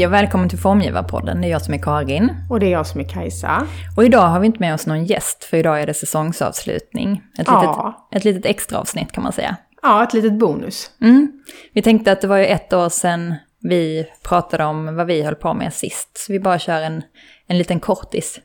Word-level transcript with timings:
Hej 0.00 0.06
och 0.06 0.12
välkommen 0.12 0.48
till 0.48 0.58
Formgivarpodden. 0.58 1.40
Det 1.40 1.46
är 1.46 1.50
jag 1.50 1.62
som 1.62 1.74
är 1.74 1.78
Karin. 1.78 2.30
Och 2.50 2.60
det 2.60 2.66
är 2.66 2.70
jag 2.70 2.86
som 2.86 3.00
är 3.00 3.04
Kajsa. 3.04 3.66
Och 3.96 4.04
idag 4.04 4.26
har 4.28 4.40
vi 4.40 4.46
inte 4.46 4.58
med 4.60 4.74
oss 4.74 4.86
någon 4.86 5.04
gäst, 5.04 5.44
för 5.44 5.56
idag 5.56 5.82
är 5.82 5.86
det 5.86 5.94
säsongsavslutning. 5.94 7.22
Ett, 7.38 7.46
Ja. 7.46 7.96
litet, 8.10 8.16
ett 8.16 8.24
litet 8.24 8.50
extra 8.50 8.78
avsnitt 8.78 9.12
kan 9.12 9.22
man 9.22 9.32
säga. 9.32 9.56
Ja, 9.82 10.04
ett 10.04 10.14
litet 10.14 10.32
bonus. 10.32 10.90
Mm. 11.00 11.32
Vi 11.72 11.82
tänkte 11.82 12.12
att 12.12 12.20
det 12.20 12.26
var 12.26 12.36
ju 12.36 12.46
ett 12.46 12.72
år 12.72 12.88
sedan 12.88 13.34
vi 13.58 14.06
pratade 14.22 14.64
om 14.64 14.96
vad 14.96 15.06
vi 15.06 15.22
höll 15.22 15.34
på 15.34 15.54
med 15.54 15.74
sist. 15.74 16.18
Så 16.18 16.32
vi 16.32 16.40
bara 16.40 16.58
kör 16.58 16.82
en, 16.82 17.02
en 17.46 17.58
liten 17.58 17.80
kortis. 17.80 18.40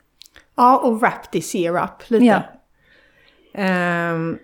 Ja, 0.56 0.78
och 0.78 1.00
wrap 1.00 1.32
this 1.32 1.56
year 1.56 1.84
up 1.84 2.10
lite. 2.10 2.26
Ja. 2.26 2.42
Ehm, 3.62 4.38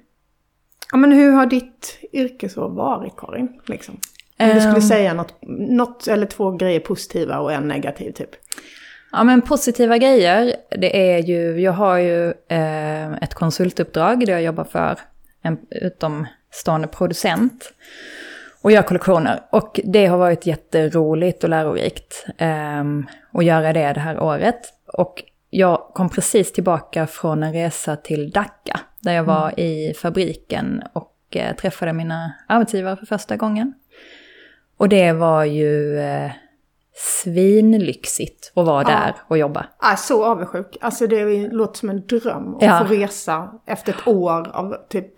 ja, 0.91 0.97
men 0.97 1.11
hur 1.11 1.31
har 1.31 1.45
ditt 1.45 1.99
yrkesår 2.13 2.69
varit, 2.69 3.13
Karin? 3.17 3.61
Liksom? 3.65 3.97
Om 4.41 4.55
du 4.55 4.61
skulle 4.61 4.75
Ehm. 4.75 4.81
säga 4.81 5.13
något, 5.13 5.33
något 5.69 6.07
eller 6.07 6.25
två 6.25 6.51
grejer 6.51 6.79
positiva 6.79 7.39
och 7.39 7.53
en 7.53 7.67
negativ 7.67 8.11
typ. 8.11 8.29
Ja 9.11 9.23
men 9.23 9.41
positiva 9.41 9.97
grejer, 9.97 10.55
det 10.69 11.13
är 11.13 11.19
ju, 11.19 11.61
jag 11.61 11.71
har 11.71 11.97
ju 11.97 12.33
eh, 12.47 13.11
ett 13.11 13.33
konsultuppdrag 13.33 14.25
där 14.25 14.33
jag 14.33 14.41
jobbar 14.43 14.63
för 14.63 14.99
en 15.43 15.57
utomstående 15.69 16.87
producent 16.87 17.73
och 18.61 18.71
gör 18.71 18.81
kollektioner. 18.81 19.43
Och 19.49 19.79
det 19.83 20.05
har 20.05 20.17
varit 20.17 20.45
jätteroligt 20.45 21.43
och 21.43 21.49
lärorikt 21.49 22.25
eh, 22.37 22.83
att 23.33 23.45
göra 23.45 23.73
det 23.73 23.93
det 23.93 23.99
här 23.99 24.19
året. 24.19 24.59
Och 24.93 25.23
jag 25.49 25.79
kom 25.93 26.09
precis 26.09 26.53
tillbaka 26.53 27.07
från 27.07 27.43
en 27.43 27.53
resa 27.53 27.95
till 27.95 28.31
Dhaka, 28.31 28.79
där 28.99 29.13
jag 29.13 29.23
var 29.23 29.59
i 29.59 29.93
fabriken 29.93 30.83
och 30.93 31.15
eh, 31.31 31.55
träffade 31.55 31.93
mina 31.93 32.33
arbetsgivare 32.47 32.95
för 32.95 33.05
första 33.05 33.35
gången. 33.35 33.73
Och 34.81 34.89
det 34.89 35.13
var 35.13 35.43
ju 35.43 35.99
eh, 35.99 36.31
svinlyxigt 36.95 38.51
att 38.55 38.65
vara 38.65 38.81
Ja. 38.81 38.87
där 38.89 39.15
och 39.27 39.37
jobba. 39.37 39.65
Ah, 39.79 39.95
så 39.95 40.25
avundsjuk. 40.25 40.77
Alltså 40.81 41.07
det 41.07 41.47
låter 41.47 41.79
som 41.79 41.89
en 41.89 42.07
dröm 42.07 42.55
att 42.55 42.61
Ja. 42.61 42.85
få 42.87 42.93
resa 42.93 43.51
efter 43.67 43.93
ett 43.93 44.07
år 44.07 44.49
av 44.53 44.75
typ 44.89 45.13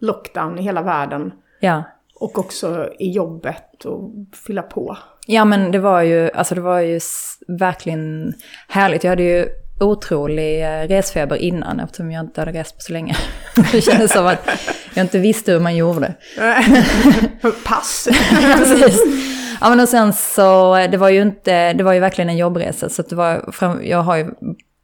lockdown 0.00 0.58
i 0.58 0.62
hela 0.62 0.82
världen. 0.82 1.32
Ja. 1.60 1.82
Och 2.20 2.38
också 2.38 2.88
i 2.98 3.10
jobbet 3.10 3.84
och 3.84 4.10
fylla 4.46 4.62
på. 4.62 4.96
ja, 5.26 5.44
men 5.44 5.72
det 5.72 5.78
var 5.78 6.02
ju, 6.02 6.30
alltså 6.30 6.54
det 6.54 6.60
var 6.60 6.80
ju 6.80 7.00
verkligen 7.48 8.32
härligt. 8.68 9.04
Jag 9.04 9.10
hade 9.10 9.22
ju 9.22 9.48
otrolig 9.80 10.62
eh, 10.62 10.88
resfeber 10.88 11.36
innan 11.36 11.80
eftersom 11.80 12.12
jag 12.12 12.24
inte 12.24 12.40
hade 12.40 12.52
rest 12.52 12.76
på 12.76 12.80
så 12.80 12.92
länge. 12.92 13.16
det 13.72 13.80
kändes 13.80 14.12
som 14.12 14.26
att 14.26 14.48
jag 14.94 15.04
inte 15.04 15.18
visste 15.18 15.52
hur 15.52 15.60
man 15.60 15.76
gjorde. 15.76 16.14
Pass! 17.64 18.08
Precis. 18.56 19.02
Ja 19.60 19.68
men 19.68 19.80
och 19.80 19.88
sen 19.88 20.12
så, 20.12 20.74
det 20.90 20.96
var 20.96 21.08
ju 21.08 21.22
inte, 21.22 21.72
det 21.72 21.84
var 21.84 21.92
ju 21.92 22.00
verkligen 22.00 22.28
en 22.28 22.36
jobbresa. 22.36 22.88
Så 22.88 23.02
det 23.02 23.14
var, 23.14 23.52
jag 23.82 24.02
har 24.02 24.16
ju 24.16 24.30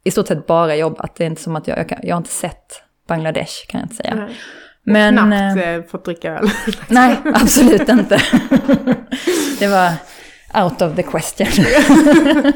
i 0.03 0.11
stort 0.11 0.27
sett 0.27 0.47
bara 0.47 0.75
jobbat. 0.75 1.15
Det 1.15 1.23
är 1.23 1.27
inte 1.27 1.41
som 1.41 1.55
att 1.55 1.67
jag, 1.67 1.79
jag, 1.79 1.89
kan, 1.89 1.99
jag 2.03 2.15
har 2.15 2.17
inte 2.17 2.29
sett 2.29 2.81
Bangladesh 3.07 3.67
kan 3.67 3.79
jag 3.79 3.85
inte 3.85 3.95
säga. 3.95 4.15
Nej. 4.15 4.35
Men, 4.83 5.17
Knappt 5.17 5.57
eh, 5.57 5.69
eh, 5.69 5.83
fått 5.83 6.05
dricka 6.05 6.31
öl. 6.31 6.49
nej, 6.87 7.17
absolut 7.33 7.89
inte. 7.89 8.15
det 9.59 9.67
var 9.67 9.91
out 10.53 10.81
of 10.81 10.95
the 10.95 11.03
question. 11.03 11.47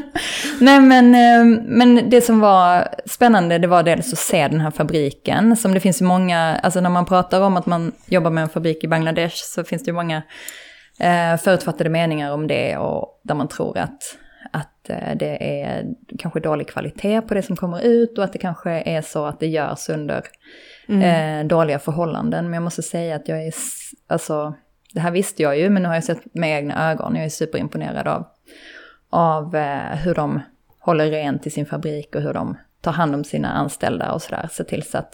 nej 0.59 0.81
men, 0.81 1.15
eh, 1.15 1.61
men 1.65 2.09
det 2.09 2.21
som 2.21 2.39
var 2.39 2.87
spännande 3.05 3.57
det 3.57 3.67
var 3.67 3.83
dels 3.83 4.13
att 4.13 4.19
se 4.19 4.47
den 4.47 4.61
här 4.61 4.71
fabriken. 4.71 5.55
Som 5.57 5.73
det 5.73 5.79
finns 5.79 6.01
ju 6.01 6.05
många, 6.05 6.59
alltså 6.63 6.81
när 6.81 6.89
man 6.89 7.05
pratar 7.05 7.41
om 7.41 7.57
att 7.57 7.65
man 7.65 7.91
jobbar 8.05 8.31
med 8.31 8.41
en 8.41 8.49
fabrik 8.49 8.83
i 8.83 8.87
Bangladesh 8.87 9.35
så 9.35 9.63
finns 9.63 9.83
det 9.83 9.89
ju 9.89 9.95
många 9.95 10.21
eh, 10.99 11.37
förutfattade 11.37 11.89
meningar 11.89 12.31
om 12.31 12.47
det 12.47 12.77
och 12.77 13.21
där 13.23 13.35
man 13.35 13.47
tror 13.47 13.77
att, 13.77 14.17
att 14.51 14.89
eh, 14.89 15.15
det 15.15 15.61
är 15.61 15.85
kanske 16.19 16.39
dålig 16.39 16.67
kvalitet 16.67 17.21
på 17.21 17.33
det 17.33 17.41
som 17.41 17.55
kommer 17.55 17.81
ut 17.81 18.17
och 18.17 18.23
att 18.23 18.33
det 18.33 18.39
kanske 18.39 18.71
är 18.71 19.01
så 19.01 19.25
att 19.25 19.39
det 19.39 19.47
görs 19.47 19.89
under 19.89 20.23
eh, 20.89 21.47
dåliga 21.47 21.79
förhållanden. 21.79 22.45
Men 22.45 22.53
jag 22.53 22.63
måste 22.63 22.83
säga 22.83 23.15
att 23.15 23.27
jag 23.27 23.47
är, 23.47 23.53
alltså, 24.07 24.53
det 24.93 24.99
här 24.99 25.11
visste 25.11 25.43
jag 25.43 25.59
ju 25.59 25.69
men 25.69 25.83
nu 25.83 25.87
har 25.87 25.95
jag 25.95 26.03
sett 26.03 26.35
med 26.35 26.57
egna 26.57 26.91
ögon. 26.91 27.15
Jag 27.15 27.25
är 27.25 27.29
superimponerad 27.29 28.07
av, 28.07 28.25
av 29.09 29.55
eh, 29.55 29.95
hur 29.95 30.15
de 30.15 30.41
håller 30.79 31.11
rent 31.11 31.47
i 31.47 31.49
sin 31.49 31.65
fabrik 31.65 32.15
och 32.15 32.21
hur 32.21 32.33
de 32.33 32.57
tar 32.81 32.91
hand 32.91 33.15
om 33.15 33.23
sina 33.23 33.51
anställda 33.51 34.11
och 34.11 34.21
sådär. 34.21 34.49
Se 34.51 34.63
till 34.63 34.83
så 34.83 34.97
att, 34.97 35.13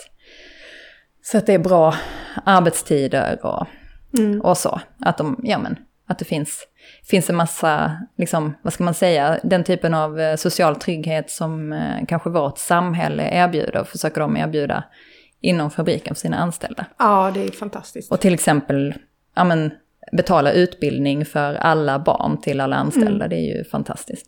så 1.24 1.38
att 1.38 1.46
det 1.46 1.54
är 1.54 1.60
bra 1.60 1.94
arbetstider 2.44 3.46
och 3.46 3.68
och 4.42 4.58
så. 4.58 4.82
Att, 5.00 5.18
de, 5.18 5.40
ja, 5.44 5.58
men, 5.58 5.76
att 6.08 6.20
det 6.20 6.26
finns, 6.26 6.68
finns 7.04 7.30
en 7.30 7.36
massa, 7.36 7.98
liksom, 8.18 8.54
vad 8.62 8.74
ska 8.74 8.84
man 8.84 8.94
säga, 8.94 9.40
den 9.44 9.64
typen 9.64 9.94
av 9.94 10.20
eh, 10.20 10.36
social 10.36 10.76
trygghet 10.76 11.30
som 11.30 11.74
eh, 11.74 12.06
kanske 12.08 12.30
vårt 12.30 12.58
samhälle 12.58 13.30
erbjuder, 13.32 13.84
försöker 13.84 14.22
de 14.22 14.38
erbjuda 14.38 14.84
inom 15.42 15.72
fabriken 15.72 16.16
för 16.16 16.20
sina 16.20 16.38
anställda. 16.38 16.86
Ja, 17.00 17.32
det 17.34 17.44
är 17.44 17.52
fantastiskt. 17.52 18.12
Och 18.12 18.20
till 18.20 18.34
exempel 18.34 18.94
ja, 19.40 19.44
men, 19.44 19.72
betala 20.12 20.52
utbildning 20.52 21.26
för 21.26 21.54
alla 21.56 22.00
barn 22.00 22.42
till 22.42 22.62
alla 22.62 22.76
anställda, 22.76 23.28
det 23.28 23.36
är 23.36 23.58
ju 23.58 23.64
fantastiskt. 23.64 24.28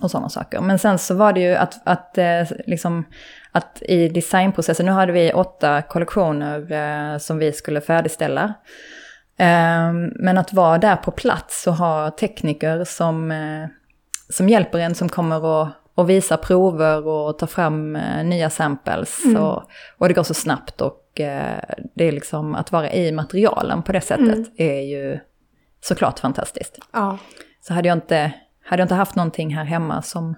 Och 0.00 0.10
sådana 0.10 0.28
saker. 0.28 0.60
Men 0.60 0.78
sen 0.78 0.98
så 0.98 1.14
var 1.14 1.32
det 1.32 1.40
ju 1.40 1.54
att, 1.54 1.80
att, 1.84 2.18
eh, 2.18 2.42
liksom, 2.66 3.04
att 3.52 3.82
i 3.82 4.08
designprocessen, 4.08 4.86
nu 4.86 4.92
hade 4.92 5.12
vi 5.12 5.32
åtta 5.32 5.82
kollektioner 5.82 6.72
eh, 6.72 7.18
som 7.18 7.38
vi 7.38 7.52
skulle 7.52 7.80
färdigställa. 7.80 8.54
Eh, 9.38 9.92
men 10.14 10.38
att 10.38 10.52
vara 10.52 10.78
där 10.78 10.96
på 10.96 11.10
plats 11.10 11.66
och 11.66 11.74
ha 11.74 12.10
tekniker 12.10 12.84
som, 12.84 13.30
eh, 13.30 13.68
som 14.30 14.48
hjälper 14.48 14.78
en, 14.78 14.94
som 14.94 15.08
kommer 15.08 15.44
och, 15.44 15.68
och 15.94 16.10
visar 16.10 16.36
prover 16.36 17.06
och 17.06 17.38
tar 17.38 17.46
fram 17.46 17.96
eh, 17.96 18.24
nya 18.24 18.50
samples. 18.50 19.18
Och, 19.38 19.62
och 19.98 20.08
det 20.08 20.14
går 20.14 20.22
så 20.22 20.34
snabbt 20.34 20.80
och 20.80 21.07
det 21.94 22.04
är 22.04 22.12
liksom 22.12 22.54
att 22.54 22.72
vara 22.72 22.92
i 22.92 23.12
materialen 23.12 23.82
på 23.82 23.92
det 23.92 24.00
sättet 24.00 24.52
är 24.56 24.80
ju 24.80 25.18
såklart 25.80 26.18
fantastiskt. 26.18 26.78
Ja. 26.92 27.18
Så 27.60 27.74
hade 27.74 27.88
jag 27.88 27.96
inte, 27.96 28.32
hade 28.64 28.80
jag 28.80 28.84
inte 28.84 28.94
haft 28.94 29.14
någonting 29.14 29.54
här 29.54 29.64
hemma 29.64 30.02
som, 30.02 30.34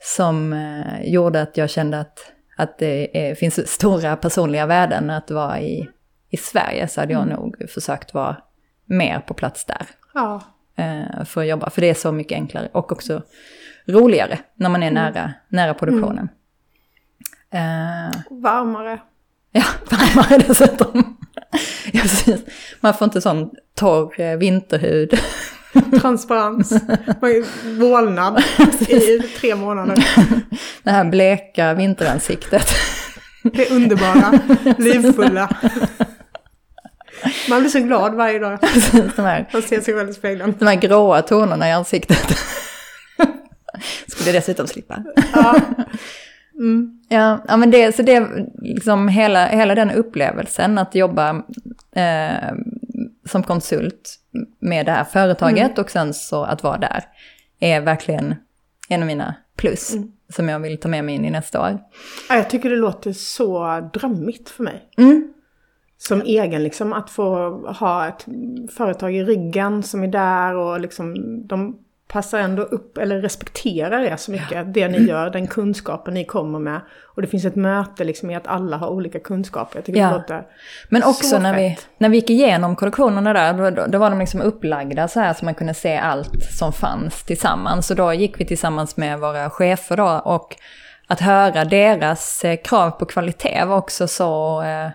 som 0.00 0.52
eh, 0.52 1.12
gjorde 1.12 1.42
att 1.42 1.56
jag 1.56 1.70
kände 1.70 2.00
att, 2.00 2.18
att 2.56 2.78
det 2.78 3.28
är, 3.28 3.34
finns 3.34 3.68
stora 3.68 4.16
personliga 4.16 4.66
värden 4.66 5.10
att 5.10 5.30
vara 5.30 5.60
i, 5.60 5.88
i 6.30 6.36
Sverige 6.36 6.88
så 6.88 7.00
hade 7.00 7.12
jag 7.12 7.28
nog 7.28 7.70
försökt 7.74 8.14
vara 8.14 8.36
mer 8.84 9.20
på 9.20 9.34
plats 9.34 9.64
där 9.64 9.86
ja. 10.14 10.42
eh, 10.76 11.24
för 11.24 11.40
att 11.40 11.46
jobba. 11.46 11.70
För 11.70 11.80
det 11.80 11.90
är 11.90 11.94
så 11.94 12.12
mycket 12.12 12.36
enklare 12.36 12.68
och 12.72 12.92
också 12.92 13.22
roligare 13.86 14.38
när 14.54 14.68
man 14.68 14.82
är 14.82 14.90
nära, 14.90 15.32
nära 15.48 15.74
produktionen. 15.74 16.28
Eh, 17.50 18.20
Varmare. 18.30 19.00
Ja, 19.54 19.64
varmare 19.90 20.38
dessutom. 20.48 21.16
ja, 21.92 22.00
precis. 22.00 22.40
Man 22.80 22.94
får 22.94 23.04
inte 23.04 23.20
sån 23.20 23.50
torr 23.76 24.20
eh, 24.20 24.36
vinterhud. 24.36 25.18
Transparens. 26.00 26.70
Man 27.20 27.30
är 27.30 27.78
Vålnad 27.78 28.42
i 28.88 29.18
tre 29.40 29.54
månader. 29.54 30.04
Det 30.82 30.90
här 30.90 31.04
bleka 31.04 31.74
vinteransiktet. 31.74 32.66
Det 33.42 33.70
underbara, 33.70 34.40
livfulla. 34.78 35.56
Man 37.48 37.60
blir 37.60 37.70
så 37.70 37.78
glad 37.80 38.14
varje 38.14 38.38
dag. 38.38 38.58
de, 39.16 39.22
här, 39.22 39.48
Man 39.52 39.62
ser 39.62 39.80
sig 39.80 39.94
själv 39.94 40.10
i 40.10 40.14
spegeln. 40.14 40.54
de 40.58 40.66
här 40.66 40.74
gråa 40.74 41.22
tonerna 41.22 41.68
i 41.68 41.72
ansiktet. 41.72 42.38
Skulle 44.06 44.32
dessutom 44.32 44.66
slippa. 44.66 45.02
Ja. 45.34 45.60
Ja, 47.08 47.38
ja 47.48 47.56
men 47.56 47.70
det, 47.70 47.96
så 47.96 48.02
det, 48.02 48.28
liksom 48.62 49.08
hela, 49.08 49.46
hela 49.46 49.74
den 49.74 49.90
upplevelsen 49.90 50.78
att 50.78 50.94
jobba 50.94 51.42
eh, 51.92 52.54
som 53.24 53.42
konsult 53.42 54.18
med 54.60 54.86
det 54.86 54.92
här 54.92 55.04
företaget 55.04 55.78
och 55.78 55.90
sen 55.90 56.14
så 56.14 56.44
att 56.44 56.62
vara 56.62 56.78
där 56.78 57.04
är 57.60 57.80
verkligen 57.80 58.34
en 58.88 59.00
av 59.00 59.06
mina 59.06 59.34
plus 59.56 59.94
som 60.28 60.48
jag 60.48 60.60
vill 60.60 60.80
ta 60.80 60.88
med 60.88 61.04
mig 61.04 61.14
in 61.14 61.24
i 61.24 61.30
nästa 61.30 61.60
år. 61.60 61.78
Ja, 62.28 62.36
Jag 62.36 62.50
tycker 62.50 62.70
det 62.70 62.76
låter 62.76 63.12
så 63.12 63.80
drömmigt 63.94 64.50
för 64.50 64.62
mig. 64.62 64.88
Mm. 64.96 65.32
Som 65.98 66.22
egen 66.22 66.62
liksom, 66.62 66.92
att 66.92 67.10
få 67.10 67.48
ha 67.66 68.08
ett 68.08 68.26
företag 68.76 69.14
i 69.14 69.24
ryggen 69.24 69.82
som 69.82 70.02
är 70.02 70.08
där 70.08 70.54
och 70.54 70.80
liksom 70.80 71.14
de 71.46 71.78
passar 72.12 72.38
ändå 72.38 72.62
upp, 72.62 72.98
eller 72.98 73.20
respekterar 73.20 74.02
er 74.02 74.16
så 74.16 74.30
mycket, 74.30 74.74
det 74.74 74.88
ni 74.88 74.98
gör, 74.98 75.30
den 75.30 75.46
kunskapen 75.46 76.14
ni 76.14 76.24
kommer 76.24 76.58
med. 76.58 76.80
Och 77.14 77.22
det 77.22 77.28
finns 77.28 77.44
ett 77.44 77.56
möte 77.56 78.04
liksom 78.04 78.30
i 78.30 78.34
att 78.34 78.46
alla 78.46 78.76
har 78.76 78.88
olika 78.88 79.20
kunskaper. 79.20 79.78
Jag 79.78 79.84
tycker 79.84 80.00
Ja. 80.00 80.06
det 80.08 80.14
låter 80.14 80.42
Men 80.88 81.02
också 81.02 81.24
så 81.24 81.38
när 81.38 81.54
vi, 81.54 81.78
när 81.98 82.08
vi 82.08 82.16
gick 82.16 82.30
igenom 82.30 82.76
kollektionerna 82.76 83.32
där, 83.32 83.52
då, 83.52 83.70
då, 83.70 83.86
då 83.86 83.98
var 83.98 84.10
de 84.10 84.18
liksom 84.18 84.40
upplagda 84.40 85.08
så 85.08 85.20
här 85.20 85.34
så 85.34 85.44
man 85.44 85.54
kunde 85.54 85.74
se 85.74 85.96
allt 85.96 86.42
som 86.58 86.72
fanns 86.72 87.24
tillsammans. 87.24 87.86
Så 87.86 87.94
då 87.94 88.12
gick 88.12 88.40
vi 88.40 88.44
tillsammans 88.44 88.96
med 88.96 89.18
våra 89.18 89.50
chefer 89.50 89.96
då 89.96 90.22
och 90.24 90.56
att 91.06 91.20
höra 91.20 91.64
deras 91.64 92.44
eh, 92.44 92.56
krav 92.56 92.90
på 92.90 93.06
kvalitet 93.06 93.64
var 93.64 93.76
också 93.76 94.08
så, 94.08 94.62
eh, 94.62 94.90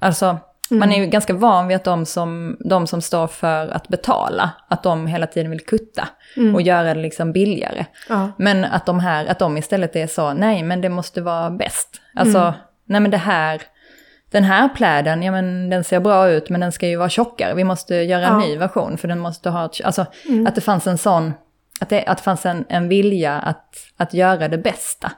alltså 0.00 0.38
Man 0.70 0.92
är 0.92 0.98
ju 1.00 1.06
ganska 1.06 1.34
van 1.34 1.68
vid 1.68 1.76
att 1.76 1.84
de 1.84 2.06
som, 2.06 2.56
de 2.60 2.86
som 2.86 3.00
står 3.02 3.26
för 3.26 3.68
att 3.68 3.88
betala, 3.88 4.50
att 4.68 4.82
de 4.82 5.06
hela 5.06 5.26
tiden 5.26 5.50
vill 5.50 5.60
kutta 5.66 6.08
och 6.54 6.62
göra 6.62 6.94
det 6.94 7.00
liksom 7.00 7.32
billigare. 7.32 7.86
Ja. 8.08 8.32
Men 8.38 8.64
att 8.64 8.86
de 8.86 9.00
här, 9.00 9.26
att 9.26 9.38
de 9.38 9.56
istället 9.56 9.96
är 9.96 10.06
så, 10.06 10.32
nej 10.32 10.62
men 10.62 10.80
det 10.80 10.88
måste 10.88 11.20
vara 11.20 11.50
bäst. 11.50 12.00
Alltså, 12.14 12.54
nej 12.84 13.00
men 13.00 13.10
det 13.10 13.16
här, 13.16 13.62
den 14.30 14.44
här 14.44 14.68
pläden, 14.68 15.22
ja 15.22 15.32
men 15.32 15.70
den 15.70 15.84
ser 15.84 16.00
bra 16.00 16.28
ut 16.30 16.50
men 16.50 16.60
den 16.60 16.72
ska 16.72 16.86
ju 16.88 16.96
vara 16.96 17.08
tjockare. 17.08 17.54
Vi 17.54 17.64
måste 17.64 17.94
göra 17.94 18.26
en 18.26 18.32
Ja. 18.40 18.46
ny 18.46 18.56
version 18.56 18.98
för 18.98 19.08
den 19.08 19.18
måste 19.18 19.50
ha, 19.50 19.64
ett- 19.64 19.84
alltså 19.84 20.06
att 20.48 20.54
det 20.54 20.60
fanns 20.60 20.86
en 20.86 20.98
sån, 20.98 21.32
att 21.80 21.88
det, 21.88 22.04
att 22.04 22.18
det 22.18 22.24
fanns 22.24 22.46
en, 22.46 22.64
en 22.68 22.88
vilja 22.88 23.34
att, 23.34 23.74
att 23.96 24.14
göra 24.14 24.48
det 24.48 24.58
bästa. 24.58 25.12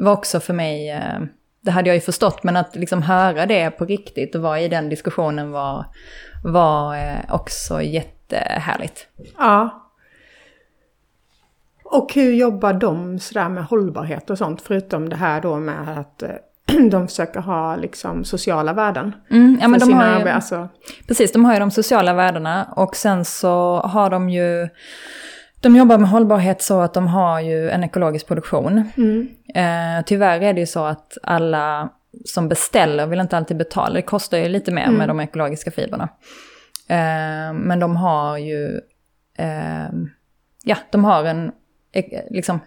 Var 0.00 0.12
också 0.12 0.40
för 0.40 0.54
mig, 0.54 0.90
eh, 0.90 1.20
det 1.60 1.70
hade 1.70 1.88
jag 1.88 1.94
ju 1.94 2.00
förstått, 2.00 2.42
men 2.42 2.56
att 2.56 2.76
liksom 2.76 3.02
höra 3.02 3.46
det 3.46 3.70
på 3.70 3.84
riktigt 3.84 4.34
och 4.34 4.42
vara 4.42 4.60
i 4.60 4.68
den 4.68 4.88
diskussionen 4.88 5.50
var, 5.50 5.84
var 6.44 6.96
eh, 6.96 7.34
också 7.34 7.82
jättehärligt. 7.82 9.06
Ja. 9.38 9.86
Och 11.84 12.14
hur 12.14 12.32
jobbar 12.32 12.72
de 12.72 13.18
sådär 13.18 13.48
med 13.48 13.64
hållbarhet 13.64 14.30
och 14.30 14.38
sånt? 14.38 14.62
Förutom 14.62 15.08
det 15.08 15.16
här 15.16 15.40
då 15.40 15.56
med 15.56 15.98
att 15.98 16.22
eh, 16.22 16.30
de 16.90 17.08
försöker 17.08 17.40
ha 17.40 17.76
liksom 17.76 18.24
sociala 18.24 18.72
värden. 18.72 19.12
Mm, 19.30 19.58
ja, 19.62 19.68
men 19.68 19.80
de 19.80 19.92
har 19.92 20.06
ju, 20.06 20.24
arbe- 20.24 20.32
alltså, 20.34 20.68
Precis, 21.08 21.32
de 21.32 21.44
har 21.44 21.52
ju 21.52 21.60
de 21.60 21.70
sociala 21.70 22.14
värdena 22.14 22.64
och 22.76 22.96
sen 22.96 23.24
så 23.24 23.80
har 23.80 24.10
de 24.10 24.30
ju... 24.30 24.68
De 25.60 25.76
jobbar 25.76 25.98
med 25.98 26.08
hållbarhet 26.10 26.62
så 26.62 26.80
att 26.80 26.94
de 26.94 27.06
har 27.06 27.40
ju 27.40 27.70
en 27.70 27.84
ekologisk 27.84 28.26
produktion. 28.26 28.90
mm, 28.96 29.28
Eh, 29.54 30.04
tyvärr 30.06 30.40
är 30.40 30.52
det 30.52 30.60
ju 30.60 30.66
så 30.66 30.84
att 30.84 31.18
alla 31.22 31.88
som 32.24 32.48
beställer 32.48 33.06
vill 33.06 33.20
inte 33.20 33.36
alltid 33.36 33.56
betala. 33.56 33.94
Det 33.94 34.02
kostar 34.02 34.38
ju 34.38 34.48
lite 34.48 34.72
mer 34.72 34.90
med 34.90 35.08
de 35.08 35.20
ekologiska 35.20 35.70
fibrerna. 35.70 36.08
Eh, 36.88 37.52
men 37.54 37.80
de 37.80 37.96
har 37.96 38.38
ju... 38.38 38.80
Eh, 39.38 39.90
ja, 40.64 40.76
de 40.90 41.04
har 41.04 41.24
en... 41.24 41.52
Liksom, 42.30 42.60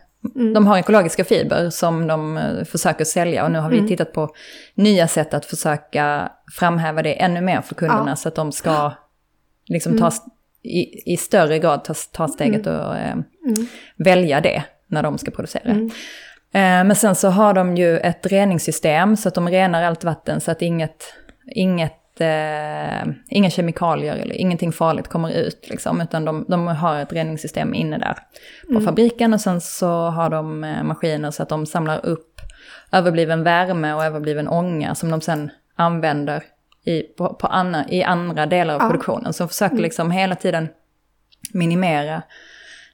De 0.54 0.68
har 0.68 0.78
ekologiska 0.78 1.24
fiber 1.24 1.69
som 1.69 2.07
de 2.07 2.38
eh, 2.38 2.63
försöker 2.63 3.06
sälja 3.06 3.46
och 3.46 3.51
nu 3.51 3.60
har 3.60 3.69
vi 3.69 3.88
tittat 3.88 4.13
på 4.13 4.30
nya 4.75 5.07
sätt 5.07 5.34
att 5.34 5.46
försöka 5.46 6.31
framhäva 6.60 7.01
det 7.01 7.13
ännu 7.22 7.42
mer 7.42 7.62
för 7.62 7.75
kunderna 7.75 8.10
Ja. 8.10 8.16
så 8.16 8.28
att 8.28 8.36
de 8.36 8.51
ska 8.51 8.92
liksom 9.68 9.98
ta, 9.98 10.12
i, 10.63 11.13
i 11.13 11.18
större 11.18 11.60
grad 11.60 11.83
ta, 11.83 11.94
ta 12.12 12.27
steget 12.27 12.68
och 12.68 12.98
eh, 12.98 13.15
välja 13.98 14.42
det 14.42 14.63
när 14.88 15.04
de 15.04 15.18
ska 15.18 15.31
producera. 15.31 15.71
Eh, 16.54 16.83
men 16.83 16.95
sen 16.95 17.15
så 17.15 17.30
har 17.30 17.54
de 17.54 17.77
ju 17.77 17.98
ett 17.98 18.25
reningssystem 18.25 19.18
så 19.18 19.27
att 19.27 19.36
de 19.36 19.50
renar 19.50 19.83
allt 19.83 20.04
vatten 20.04 20.42
så 20.42 20.51
att 20.51 20.62
inget, 20.62 21.13
inget, 21.56 22.21
eh, 22.21 23.13
inga 23.30 23.50
kemikalier 23.50 24.15
eller 24.15 24.36
ingenting 24.36 24.71
farligt 24.71 25.07
kommer 25.07 25.31
ut. 25.31 25.69
Liksom, 25.69 26.01
utan 26.01 26.25
de, 26.25 26.45
de 26.48 26.68
har 26.68 27.00
ett 27.00 27.13
reningssystem 27.13 27.74
inne 27.74 27.98
där 27.98 28.18
på 28.74 28.81
fabriken 28.81 29.33
och 29.33 29.42
sen 29.42 29.62
så 29.62 29.89
har 29.89 30.30
de 30.30 30.63
eh, 30.63 30.83
maskiner 30.83 31.31
så 31.31 31.44
att 31.44 31.50
de 31.50 31.65
samlar 31.65 32.06
upp 32.06 32.42
överbliven 32.92 33.44
värme 33.44 33.94
och 33.94 34.04
överbliven 34.04 34.48
ånga 34.48 34.95
som 34.95 35.12
de 35.12 35.21
sen 35.21 35.51
använder 35.75 36.44
i, 36.86 37.02
på, 37.02 37.34
på 37.34 37.48
anna, 37.48 37.90
i 37.90 38.04
andra 38.04 38.46
delar 38.46 38.74
av 38.76 38.82
Ja. 38.82 38.88
produktionen. 38.88 39.34
De 39.38 39.48
försöker 39.50 39.78
liksom 39.78 40.12
hela 40.12 40.36
tiden 40.36 40.68
minimera 41.54 42.22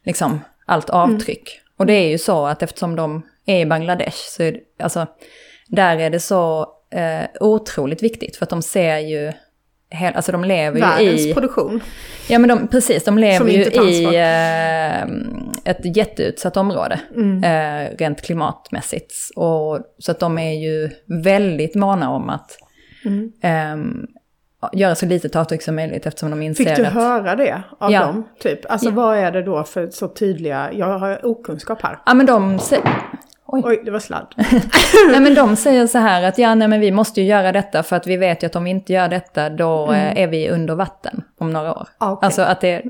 liksom, 0.04 0.40
allt 0.66 0.90
avtryck. 0.90 1.62
Och 1.78 1.86
det 1.86 1.94
är 1.94 2.08
ju 2.10 2.18
så 2.18 2.46
att 2.46 2.64
eftersom 2.64 2.96
de 2.96 3.22
är 3.46 3.60
i 3.60 3.66
Bangladesh 3.66 4.18
så 4.18 4.44
är 4.44 4.52
det, 4.52 4.84
alltså, 4.84 5.08
där 5.68 5.98
är 6.00 6.10
det 6.10 6.20
så 6.20 6.68
eh, 6.94 7.26
otroligt 7.40 8.04
viktigt 8.04 8.38
för 8.38 8.46
att 8.46 8.50
de 8.50 8.62
ser 8.62 8.98
ju, 8.98 9.32
hel, 9.90 10.16
alltså 10.16 10.32
de 10.32 10.44
lever 10.44 10.78
ju 10.78 10.82
världens 10.82 11.22
i... 11.26 11.34
produktion. 11.34 11.82
Ja 12.30 12.40
men 12.40 12.50
de, 12.50 12.68
precis, 12.68 13.04
de 13.04 13.18
lever 13.18 13.38
Som 13.38 13.50
ju 13.50 13.64
i 13.64 14.06
eh, 14.16 15.02
ett 15.72 15.98
jätteutsatt 15.98 16.58
område 16.58 17.00
Mm. 17.16 17.44
eh, 17.44 17.98
rent 17.98 18.22
klimatmässigt. 18.22 19.14
Och, 19.36 19.80
så 19.98 20.12
att 20.12 20.20
de 20.20 20.38
är 20.38 20.54
ju 20.54 20.90
väldigt 21.06 21.76
måna 21.76 22.10
om 22.10 22.30
att 22.30 22.58
Mm. 23.06 23.32
ehm, 23.42 24.08
göra 24.74 24.96
så 24.96 25.06
litet 25.06 25.36
avtryck 25.36 25.62
som 25.62 25.76
möjligt 25.76 26.06
eftersom 26.06 26.30
de 26.32 26.42
inser 26.42 26.66
Fick 26.66 26.76
du 26.76 26.86
att... 26.86 26.94
höra 26.94 27.36
det 27.36 27.62
av 27.80 27.92
Ja. 27.92 28.06
dem? 28.06 28.28
Typ? 28.40 28.60
Alltså 28.72 28.92
vad 28.92 29.18
är 29.18 29.32
det 29.32 29.42
då 29.42 29.64
för 29.64 29.90
så 29.90 30.08
tydliga, 30.08 30.70
jag 30.74 31.00
har 31.00 31.26
okunskap 31.26 31.82
här. 31.82 32.00
Ja 32.06 32.14
men 32.14 32.26
de, 32.26 32.58
sä- 32.58 32.90
Oj, 33.52 33.82
det 33.86 33.92
var 33.92 34.00
sladd. 34.00 34.34
nej, 35.12 35.20
men 35.22 35.36
de 35.36 35.56
säger 35.56 35.88
så 35.88 35.98
här 35.98 36.24
att 36.24 36.38
ja, 36.38 36.56
nej, 36.56 36.68
men 36.68 36.80
vi 36.80 36.92
måste 36.92 37.22
ju 37.22 37.28
göra 37.28 37.52
detta 37.52 37.84
för 37.84 37.96
att 37.96 38.08
vi 38.08 38.18
vet 38.18 38.44
ju 38.44 38.48
att 38.48 38.56
om 38.56 38.64
vi 38.64 38.70
inte 38.70 38.94
gör 38.94 39.08
detta 39.08 39.50
då 39.50 39.92
eh, 39.92 40.18
är 40.22 40.28
vi 40.28 40.50
under 40.50 40.76
vatten 40.76 41.24
om 41.38 41.54
några 41.54 41.72
år. 41.74 41.88
Ah, 41.98 42.12
okej. 42.12 42.26
Alltså 42.26 42.42
att 42.42 42.62
det, 42.62 42.82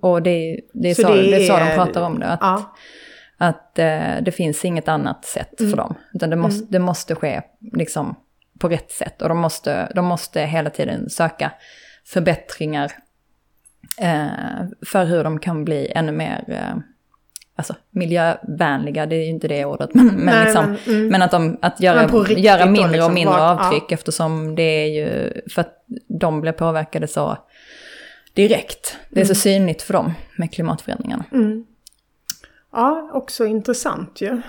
och 0.00 0.22
det, 0.22 0.60
det, 0.72 0.90
är 0.90 0.94
Så 0.94 1.02
så, 1.02 1.08
det 1.14 1.22
det 1.22 1.36
är 1.36 1.46
så 1.46 1.56
de 1.58 1.74
pratar 1.74 2.02
om 2.02 2.18
det. 2.20 2.26
Att, 2.26 2.38
Ja. 2.42 2.74
att 3.38 3.78
eh, 3.78 4.22
det 4.22 4.32
finns 4.34 4.64
inget 4.64 4.88
annat 4.88 5.24
sätt 5.24 5.54
för 5.58 5.76
dem. 5.76 5.94
Utan 6.14 6.30
det 6.30 6.36
måste, 6.36 6.66
det 6.72 6.78
måste 6.78 7.14
ske 7.14 7.42
liksom, 7.72 8.14
på 8.58 8.68
rätt 8.68 8.92
sätt. 8.92 9.22
Och 9.22 9.28
de 9.28 9.38
måste, 9.38 9.92
de 9.94 10.04
måste 10.04 10.40
hela 10.40 10.70
tiden 10.70 11.10
söka 11.10 11.52
förbättringar 12.04 12.92
eh, 13.98 14.66
för 14.86 15.04
hur 15.04 15.24
de 15.24 15.38
kan 15.38 15.64
bli 15.64 15.92
ännu 15.94 16.12
mer 16.12 16.44
eh, 16.48 16.82
alltså, 17.56 17.74
miljövänliga. 17.90 19.06
Det 19.06 19.16
är 19.16 19.24
ju 19.24 19.30
inte 19.30 19.48
det 19.48 19.64
ordet. 19.64 19.94
Men, 19.94 20.06
men, 20.06 20.24
Nej, 20.24 20.44
liksom, 20.44 20.64
men, 20.86 20.96
mm. 20.96 21.08
men 21.08 21.22
att, 21.22 21.30
de, 21.30 21.58
att 21.62 21.80
göra, 21.80 22.30
göra 22.36 22.66
mindre 22.66 22.90
liksom, 22.90 23.06
och 23.06 23.14
mindre 23.14 23.34
vad- 23.34 23.60
avtryck 23.60 23.92
eftersom 23.92 24.54
det 24.54 24.62
är 24.62 24.86
ju 24.86 25.40
för 25.50 25.60
att 25.60 25.84
de 26.06 26.40
blir 26.40 26.52
påverkade 26.52 27.06
så 27.06 27.38
direkt. 28.34 28.96
Det 29.08 29.20
är 29.20 29.24
så 29.24 29.34
synligt 29.34 29.82
för 29.82 29.92
dem 29.92 30.12
med 30.36 30.52
klimatförändringarna. 30.52 31.24
Mm. 31.32 31.66
Ja, 32.72 33.10
också 33.12 33.44
intressant 33.46 34.20
ju. 34.20 34.42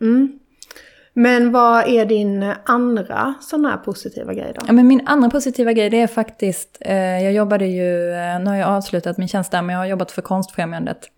Mm. 0.00 0.38
Men 1.14 1.52
vad 1.52 1.88
är 1.88 2.06
din 2.06 2.54
andra 2.64 3.34
sån 3.40 3.64
här 3.64 3.76
positiva 3.76 4.34
grej 4.34 4.52
då? 4.54 4.66
Ja, 4.66 4.72
men 4.72 4.86
min 4.86 5.06
andra 5.06 5.30
positiva 5.30 5.72
grej 5.72 5.90
det 5.90 6.00
är 6.00 6.06
faktiskt, 6.06 6.78
eh, 6.80 6.96
jag 6.96 7.32
jobbade 7.32 7.66
ju, 7.66 8.12
eh, 8.12 8.40
nu 8.40 8.46
har 8.46 8.56
jag 8.56 8.68
avslutat 8.68 9.18
min 9.18 9.28
tjänst 9.28 9.50
där, 9.50 9.62
men 9.62 9.72
jag 9.72 9.80
har 9.80 9.86
jobbat 9.86 10.10
för 10.10 10.22
Konstfrämjandet 10.22 11.08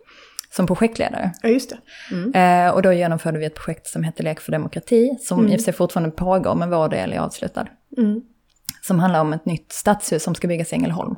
som 0.55 0.67
projektledare. 0.67 1.31
Ja, 1.41 1.49
just 1.49 1.69
det. 1.69 1.77
Mm. 2.15 2.67
Eh, 2.67 2.73
och 2.73 2.81
då 2.81 2.93
genomförde 2.93 3.39
vi 3.39 3.45
ett 3.45 3.55
projekt 3.55 3.87
som 3.87 4.03
hette 4.03 4.23
Lek 4.23 4.39
för 4.39 4.51
demokrati, 4.51 5.17
som 5.21 5.47
i 5.47 5.55
och 5.55 5.59
för 5.59 5.63
sig 5.63 5.73
fortfarande 5.73 6.15
pågår, 6.15 6.55
men 6.55 6.69
vår 6.69 6.89
del 6.89 7.13
är 7.13 7.19
avslutad. 7.19 7.67
Mm. 7.97 8.21
Som 8.81 8.99
handlar 8.99 9.21
om 9.21 9.33
ett 9.33 9.45
nytt 9.45 9.71
stadshus 9.71 10.23
som 10.23 10.35
ska 10.35 10.47
byggas 10.47 10.71
i 10.71 10.75
Ängelholm. 10.75 11.15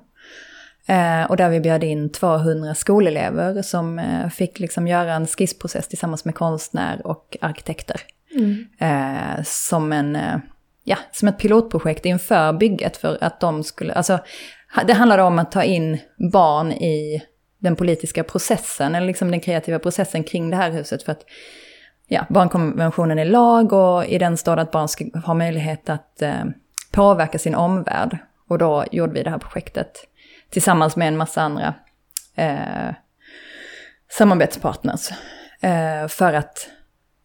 Eh, 0.87 1.29
och 1.29 1.37
där 1.37 1.49
vi 1.49 1.59
bjöd 1.59 1.83
in 1.83 2.11
200 2.11 2.75
skolelever 2.75 3.61
som 3.61 3.99
eh, 3.99 4.29
fick 4.29 4.59
liksom 4.59 4.87
göra 4.87 5.13
en 5.13 5.27
skissprocess 5.27 5.87
tillsammans 5.87 6.25
med 6.25 6.35
konstnär 6.35 7.07
och 7.07 7.37
arkitekter. 7.41 8.01
Mm. 8.37 8.67
Eh, 8.79 9.43
som, 9.43 9.93
en, 9.93 10.15
eh, 10.15 10.37
ja, 10.83 10.97
som 11.11 11.27
ett 11.27 11.37
pilotprojekt 11.39 12.05
inför 12.05 12.53
bygget 12.53 12.97
för 12.97 13.17
att 13.21 13.39
de 13.39 13.63
skulle, 13.63 13.93
alltså 13.93 14.19
det 14.87 14.93
handlade 14.93 15.23
om 15.23 15.39
att 15.39 15.51
ta 15.51 15.63
in 15.63 15.97
barn 16.31 16.71
i 16.71 17.23
den 17.59 17.75
politiska 17.75 18.23
processen, 18.23 18.95
eller 18.95 19.07
liksom 19.07 19.31
den 19.31 19.39
kreativa 19.39 19.79
processen 19.79 20.23
kring 20.23 20.49
det 20.49 20.57
här 20.57 20.71
huset. 20.71 21.03
För 21.03 21.11
att 21.11 21.25
ja, 22.07 22.25
barnkonventionen 22.29 23.19
är 23.19 23.25
lag 23.25 23.73
och 23.73 24.05
i 24.05 24.17
den 24.17 24.37
står 24.37 24.55
det 24.55 24.61
att 24.61 24.71
barn 24.71 24.87
ska 24.87 25.05
ha 25.25 25.33
möjlighet 25.33 25.89
att 25.89 26.21
eh, 26.21 26.45
påverka 26.91 27.39
sin 27.39 27.55
omvärld. 27.55 28.17
Och 28.49 28.57
då 28.57 28.85
gjorde 28.91 29.13
vi 29.13 29.23
det 29.23 29.29
här 29.29 29.37
projektet 29.37 29.91
tillsammans 30.49 30.95
med 30.95 31.07
en 31.07 31.17
massa 31.17 31.41
andra 31.41 31.73
eh, 32.35 32.93
samarbetspartners. 34.09 35.09
Eh, 35.61 36.07
för 36.07 36.33
att 36.33 36.69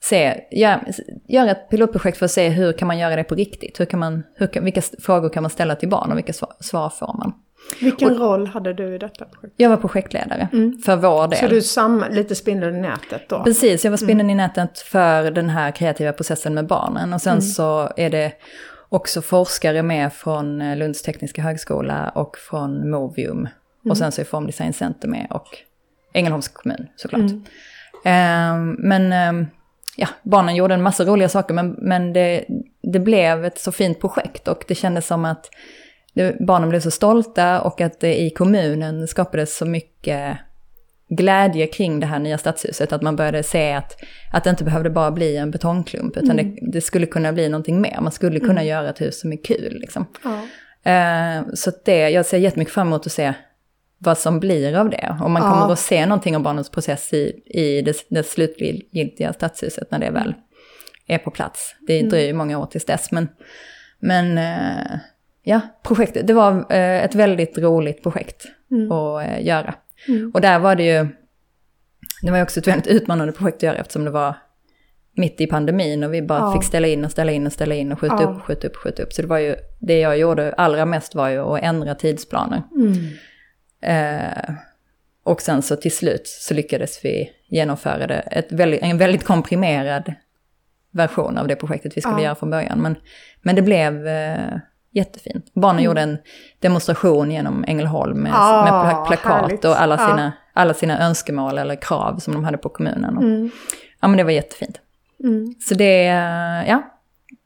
se, 0.05 0.45
ja, 0.51 0.81
göra 1.29 1.51
ett 1.51 1.71
pilotprojekt 1.71 2.19
för 2.19 2.25
att 2.25 2.31
se 2.31 2.49
hur 2.49 2.73
kan 2.73 2.89
man 2.89 2.99
göra 2.99 3.17
det 3.17 3.25
på 3.25 3.35
riktigt. 3.35 3.81
Hur 3.81 3.85
kan 3.85 4.01
man, 4.01 4.23
hur 4.35 4.47
kan, 4.47 4.65
vilka 4.65 4.83
frågor 5.01 5.29
kan 5.29 5.43
man 5.43 5.51
ställa 5.51 5.77
till 5.77 5.89
barn 5.89 6.11
och 6.11 6.17
vilka 6.19 6.33
svar, 6.33 6.53
svar 6.61 6.91
får 6.91 7.17
man. 7.19 7.33
Vilken 7.81 8.17
roll 8.17 8.47
hade 8.47 8.75
du 8.75 8.95
i 8.95 8.99
detta 8.99 9.25
projekt? 9.25 9.55
Jag 9.57 9.71
var 9.71 9.77
projektledare 9.77 10.49
för 10.85 10.97
vår 10.97 11.29
del. 11.29 11.39
Så 11.39 11.47
du 11.47 11.63
sam 11.63 12.05
lite 12.11 12.35
spindeln 12.35 12.77
i 12.77 12.81
nätet 12.81 13.29
då? 13.29 13.45
Precis, 13.45 13.85
jag 13.85 13.91
var 13.91 13.97
spindeln 13.97 14.31
i 14.31 14.35
nätet 14.35 14.79
för 14.79 15.31
den 15.31 15.49
här 15.49 15.71
kreativa 15.71 16.13
processen 16.13 16.55
med 16.55 16.67
barnen. 16.67 17.13
Och 17.13 17.21
sen 17.21 17.43
så 17.43 17.91
är 17.97 18.11
det 18.11 18.33
också 18.89 19.23
forskare 19.23 19.83
med 19.83 20.13
från 20.13 20.63
eh, 20.63 20.77
Lunds 20.77 21.03
tekniska 21.03 21.43
högskola 21.43 22.13
och 22.15 22.37
från 22.39 22.91
Movium. 22.91 23.49
Och 23.91 23.99
sen 23.99 24.13
så 24.13 24.21
är 24.21 24.25
Formdesign 24.25 24.73
Center 24.73 25.09
med 25.09 25.27
och 25.31 25.49
Ängelholms 26.15 26.49
kommun 26.49 26.87
såklart. 26.97 27.31
Ehm, 28.05 28.77
men 28.79 29.13
ehm, 29.13 29.47
ja, 29.97 30.09
barnen 30.23 30.57
gjorde 30.57 30.75
en 30.75 30.83
massa 30.83 31.05
roliga 31.05 31.29
saker 31.29 31.55
men, 31.55 31.71
men 31.71 32.13
det, 32.13 32.45
det 32.93 32.99
blev 32.99 33.45
ett 33.45 33.59
så 33.59 33.73
fint 33.73 34.01
projekt 34.01 34.49
och 34.49 34.65
det 34.69 34.75
kändes 34.75 35.07
som 35.07 35.25
att 35.25 35.51
det, 36.15 36.37
barnen 36.47 36.69
blev 36.69 36.81
så 36.81 36.91
stolta 36.91 37.61
och 37.61 37.81
att 37.81 38.01
det 38.01 38.23
i 38.23 38.31
kommunen 38.31 39.09
skapades 39.09 39.57
så 39.57 39.67
mycket 39.67 40.39
glädje 41.09 41.67
kring 41.67 42.01
det 42.01 42.07
här 42.07 42.19
nya 42.19 42.39
stadshuset. 42.39 42.93
Att 42.93 43.03
man 43.03 43.17
började 43.17 43.43
se 43.43 43.73
att, 43.73 43.97
att 44.33 44.45
det 44.45 44.51
inte 44.51 44.65
behövde 44.65 44.91
bara 44.91 45.11
bli 45.11 45.37
en 45.37 45.51
betongklump, 45.51 46.17
utan 46.17 46.39
Mm. 46.39 46.55
det, 46.55 46.71
det 46.73 46.81
skulle 46.81 47.07
kunna 47.07 47.33
bli 47.33 47.49
någonting 47.49 47.81
mer. 47.81 47.99
Man 48.01 48.13
skulle 48.13 48.41
kunna 48.41 48.65
göra 48.65 48.91
ett 48.91 49.01
hus 49.01 49.21
som 49.21 49.33
är 49.33 49.45
kul. 49.45 49.79
Liksom. 49.81 50.07
Ja. 50.25 50.43
Eh, 50.93 51.43
så 51.55 51.71
det, 51.85 52.11
jag 52.11 52.27
ser 52.27 52.39
jättemycket 52.39 52.75
fram 52.75 52.87
emot 52.87 53.07
att 53.07 53.13
se 53.13 53.35
vad 54.05 54.19
som 54.19 54.41
blir 54.41 54.75
av 54.77 54.91
det. 54.91 55.17
Om 55.21 55.33
man 55.33 55.43
Ja. 55.43 55.51
kommer 55.51 55.73
att 55.73 55.79
se 55.79 56.07
någonting 56.07 56.37
av 56.37 56.43
barnens 56.43 56.71
process 56.71 57.13
i, 57.13 57.43
i 57.47 57.83
det, 57.83 57.97
det 58.09 58.23
slutgiltiga 58.23 59.33
stadshuset 59.33 59.91
när 59.91 59.99
det 59.99 60.11
väl 60.11 60.35
är 61.07 61.19
på 61.19 61.31
plats. 61.31 61.75
Det 61.87 61.99
Mm. 61.99 62.11
dröjer 62.11 62.33
många 62.35 62.59
år 62.59 62.67
tills 62.67 62.85
dess. 62.85 63.13
Men, 63.13 63.29
men 64.01 64.39
eh, 64.39 64.99
ja, 65.43 65.61
projektet, 65.85 66.27
det 66.27 66.33
var 66.33 66.53
eh, 66.73 67.05
ett 67.05 67.15
väldigt 67.15 67.59
roligt 67.59 68.03
projekt 68.03 68.47
Mm. 68.71 68.93
att 68.93 69.27
eh, 69.27 69.47
göra. 69.47 69.75
Mm. 70.09 70.31
Och 70.35 70.41
där 70.41 70.59
var 70.59 70.77
det 70.77 70.85
ju, 70.85 71.07
det 72.23 72.31
var 72.31 72.37
ju 72.37 72.43
också 72.43 72.61
ett 72.61 72.67
väldigt 72.67 72.87
utmanande 72.87 73.33
projekt 73.33 73.57
att 73.57 73.63
göra 73.63 73.77
eftersom 73.77 74.05
det 74.05 74.11
var 74.11 74.35
mitt 75.17 75.41
i 75.41 75.47
pandemin 75.47 76.05
och 76.05 76.15
vi 76.15 76.23
bara 76.23 76.39
Ja. 76.39 76.53
fick 76.53 76.65
ställa 76.65 76.89
in 76.89 77.05
och 77.05 77.11
ställa 77.11 77.33
in 77.33 77.47
och 77.47 77.53
ställa 77.53 77.75
in 77.75 77.93
och 77.93 78.01
skjuta 78.01 78.17
Ja. 78.21 78.29
upp, 78.29 78.43
skjuta 78.43 78.67
upp, 78.67 78.77
skjuta 78.77 79.03
upp. 79.03 79.13
Så 79.13 79.23
det 79.23 79.29
var 79.29 79.39
ju, 79.39 79.57
det 79.81 79.99
jag 80.01 80.19
gjorde 80.19 80.53
allra 80.53 80.85
mest 80.85 81.15
var 81.15 81.29
ju 81.29 81.39
att 81.39 81.63
ändra 81.63 81.95
tidsplaner. 81.95 82.63
Mm. 82.77 82.95
Eh, 83.83 84.55
och 85.25 85.41
sen 85.43 85.63
så 85.63 85.77
till 85.77 85.93
slut 85.97 86.27
så 86.27 86.55
lyckades 86.55 87.05
vi 87.05 87.31
genomföra 87.49 88.07
det, 88.07 88.15
ett 88.21 88.53
väldigt, 88.53 88.83
en 88.83 88.99
väldigt 88.99 89.25
komprimerad 89.25 90.15
version 90.91 91.39
av 91.39 91.49
det 91.49 91.57
projektet 91.57 91.97
vi 91.97 92.01
skulle 92.01 92.17
Ja. 92.19 92.25
göra 92.25 92.35
från 92.35 92.51
början. 92.51 92.79
Men, 92.83 92.97
men 93.43 93.57
det 93.57 93.63
blev 93.63 94.07
eh, 94.07 94.57
jättefint. 94.91 95.55
Barnen 95.55 95.77
Mm. 95.79 95.85
gjorde 95.85 96.01
en 96.01 96.19
demonstration 96.59 97.31
genom 97.31 97.65
Ängelholm 97.69 98.19
med, 98.19 98.33
Ah, 98.35 98.63
med 98.65 98.73
pla- 98.73 99.07
plakat 99.07 99.43
härligt. 99.43 99.65
och 99.65 99.81
alla 99.83 99.99
sina, 99.99 100.33
alla 100.53 100.75
sina 100.75 101.01
önskemål 101.07 101.59
eller 101.59 101.77
krav 101.77 102.19
som 102.19 102.35
de 102.35 102.45
hade 102.45 102.59
på 102.59 102.69
kommunen. 102.69 103.17
Och, 103.17 103.23
Mm. 103.25 103.51
Ja 104.01 104.09
men 104.09 104.17
det 104.17 104.25
var 104.25 104.31
jättefint. 104.31 104.81
Mm. 105.25 105.55
Så 105.61 105.75
det, 105.75 106.07
eh, 106.09 106.69
ja, 106.69 106.83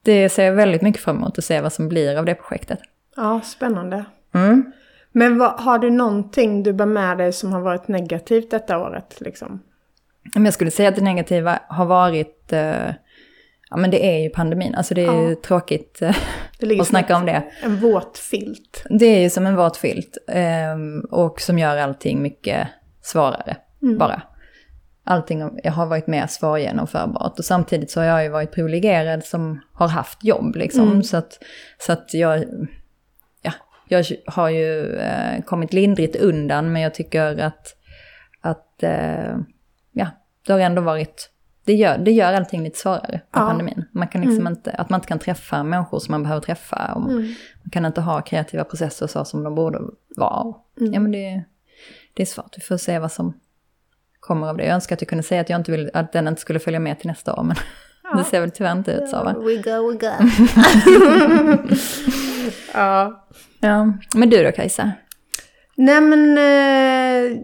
det 0.02 0.28
ser 0.28 0.44
jag 0.44 0.52
väldigt 0.52 0.82
mycket 0.82 1.02
fram 1.02 1.16
emot 1.16 1.38
att 1.38 1.44
se 1.44 1.60
vad 1.60 1.72
som 1.72 1.88
blir 1.88 2.16
av 2.16 2.24
det 2.24 2.34
projektet. 2.34 2.78
Ja, 3.16 3.40
spännande. 3.44 4.04
Mm. 4.34 4.72
Men 5.18 5.38
vad, 5.38 5.60
har 5.60 5.78
du 5.78 5.90
någonting 5.90 6.62
du 6.62 6.72
bär 6.72 6.86
med 6.86 7.18
dig 7.18 7.32
som 7.32 7.52
har 7.52 7.60
varit 7.60 7.88
negativt 7.88 8.50
detta 8.50 8.78
året? 8.78 9.20
Liksom? 9.20 9.62
Jag 10.34 10.52
skulle 10.54 10.70
säga 10.70 10.88
att 10.88 10.96
det 10.96 11.02
negativa 11.02 11.58
har 11.68 11.84
varit, 11.86 12.52
eh, 12.52 12.90
ja 13.70 13.76
men 13.76 13.90
det 13.90 14.06
är 14.06 14.18
ju 14.22 14.28
pandemin. 14.30 14.74
Alltså 14.74 14.94
det 14.94 15.04
är 15.04 15.22
ju 15.22 15.28
Ja. 15.30 15.36
tråkigt 15.44 16.02
eh, 16.02 16.80
att 16.80 16.86
snacka 16.86 17.16
om 17.16 17.26
det. 17.26 17.42
En 17.62 17.76
våt 17.76 18.18
filt. 18.18 18.84
Det 18.90 19.06
är 19.06 19.20
ju 19.20 19.30
som 19.30 19.46
en 19.46 19.56
våt 19.56 19.76
filt 19.76 20.18
eh, 20.28 20.76
och 21.10 21.40
som 21.40 21.58
gör 21.58 21.76
allting 21.76 22.22
mycket 22.22 22.68
svårare 23.02 23.56
Mm. 23.82 23.98
bara. 23.98 24.22
Allting 25.04 25.50
jag 25.62 25.72
har 25.72 25.86
varit 25.86 26.06
mer 26.06 26.26
svårgenomförbart 26.26 27.38
och 27.38 27.44
samtidigt 27.44 27.90
så 27.90 28.00
har 28.00 28.06
jag 28.06 28.22
ju 28.22 28.28
varit 28.28 28.52
privilegierad 28.52 29.24
som 29.24 29.60
har 29.72 29.88
haft 29.88 30.24
jobb 30.24 30.56
liksom. 30.56 30.88
Mm. 30.88 31.02
Så, 31.02 31.16
att, 31.16 31.38
så 31.78 31.92
att 31.92 32.14
jag, 32.14 32.38
ja, 32.38 32.44
jag 33.88 34.04
har 34.26 34.48
ju 34.48 34.96
eh, 34.96 35.42
kommit 35.42 35.72
lindrigt 35.72 36.16
undan 36.16 36.72
men 36.72 36.82
jag 36.82 36.94
tycker 36.94 37.38
att, 37.40 37.76
att 38.40 38.82
eh, 38.82 39.36
ja, 39.92 40.06
det 40.46 40.52
har 40.52 40.60
ändå 40.60 40.82
varit, 40.82 41.30
det 41.64 41.74
gör, 41.74 41.98
det 41.98 42.10
gör 42.12 42.32
allting 42.32 42.62
lite 42.64 42.78
svårare 42.78 43.06
med 43.10 43.20
Ja. 43.32 43.40
pandemin. 43.40 43.84
Man 43.92 44.08
kan 44.08 44.20
liksom 44.20 44.40
Mm. 44.40 44.52
inte, 44.52 44.70
att 44.70 44.90
man 44.90 44.98
inte 44.98 45.08
kan 45.08 45.18
träffa 45.18 45.62
människor 45.62 45.98
som 45.98 46.12
man 46.12 46.22
behöver 46.22 46.40
träffa. 46.42 46.92
Och 46.94 47.10
Mm. 47.10 47.22
man 47.62 47.70
kan 47.72 47.84
inte 47.86 48.00
ha 48.00 48.20
kreativa 48.22 48.64
processer 48.64 49.06
så 49.06 49.24
som 49.24 49.44
de 49.44 49.54
borde 49.54 49.78
vara. 50.16 50.54
Mm. 50.80 50.92
Ja 50.94 51.00
men 51.00 51.12
det, 51.12 51.42
det 52.14 52.22
är 52.22 52.26
svårt, 52.26 52.54
vi 52.56 52.62
får 52.62 52.76
se 52.76 52.98
vad 52.98 53.12
som 53.12 53.40
kommer 54.20 54.46
av 54.48 54.56
det. 54.56 54.64
Jag 54.64 54.74
önskar 54.74 54.96
att 54.96 55.02
jag 55.02 55.08
kunde 55.08 55.22
säga 55.24 55.40
att, 55.40 55.50
jag 55.50 55.60
inte 55.60 55.72
vill, 55.72 55.90
att 55.94 56.12
den 56.12 56.28
inte 56.28 56.40
skulle 56.40 56.58
följa 56.58 56.80
med 56.80 56.98
till 57.00 57.08
nästa 57.08 57.34
år, 57.34 57.42
men 57.42 57.56
det 58.18 58.24
ser 58.24 58.40
väl 58.40 58.50
tyvärr 58.50 58.72
inte 58.72 58.92
ut 58.92 59.08
så 59.10 59.24
va? 59.24 59.32
We 59.38 59.56
go, 59.56 59.90
we 59.90 59.98
go. 59.98 60.12
ja. 62.76 63.26
Ja. 63.60 63.92
Men 64.14 64.30
du 64.30 64.44
då 64.44 64.52
Kajsa? 64.52 64.92
Nej 65.76 66.00
men 66.00 66.38
eh, 66.38 67.38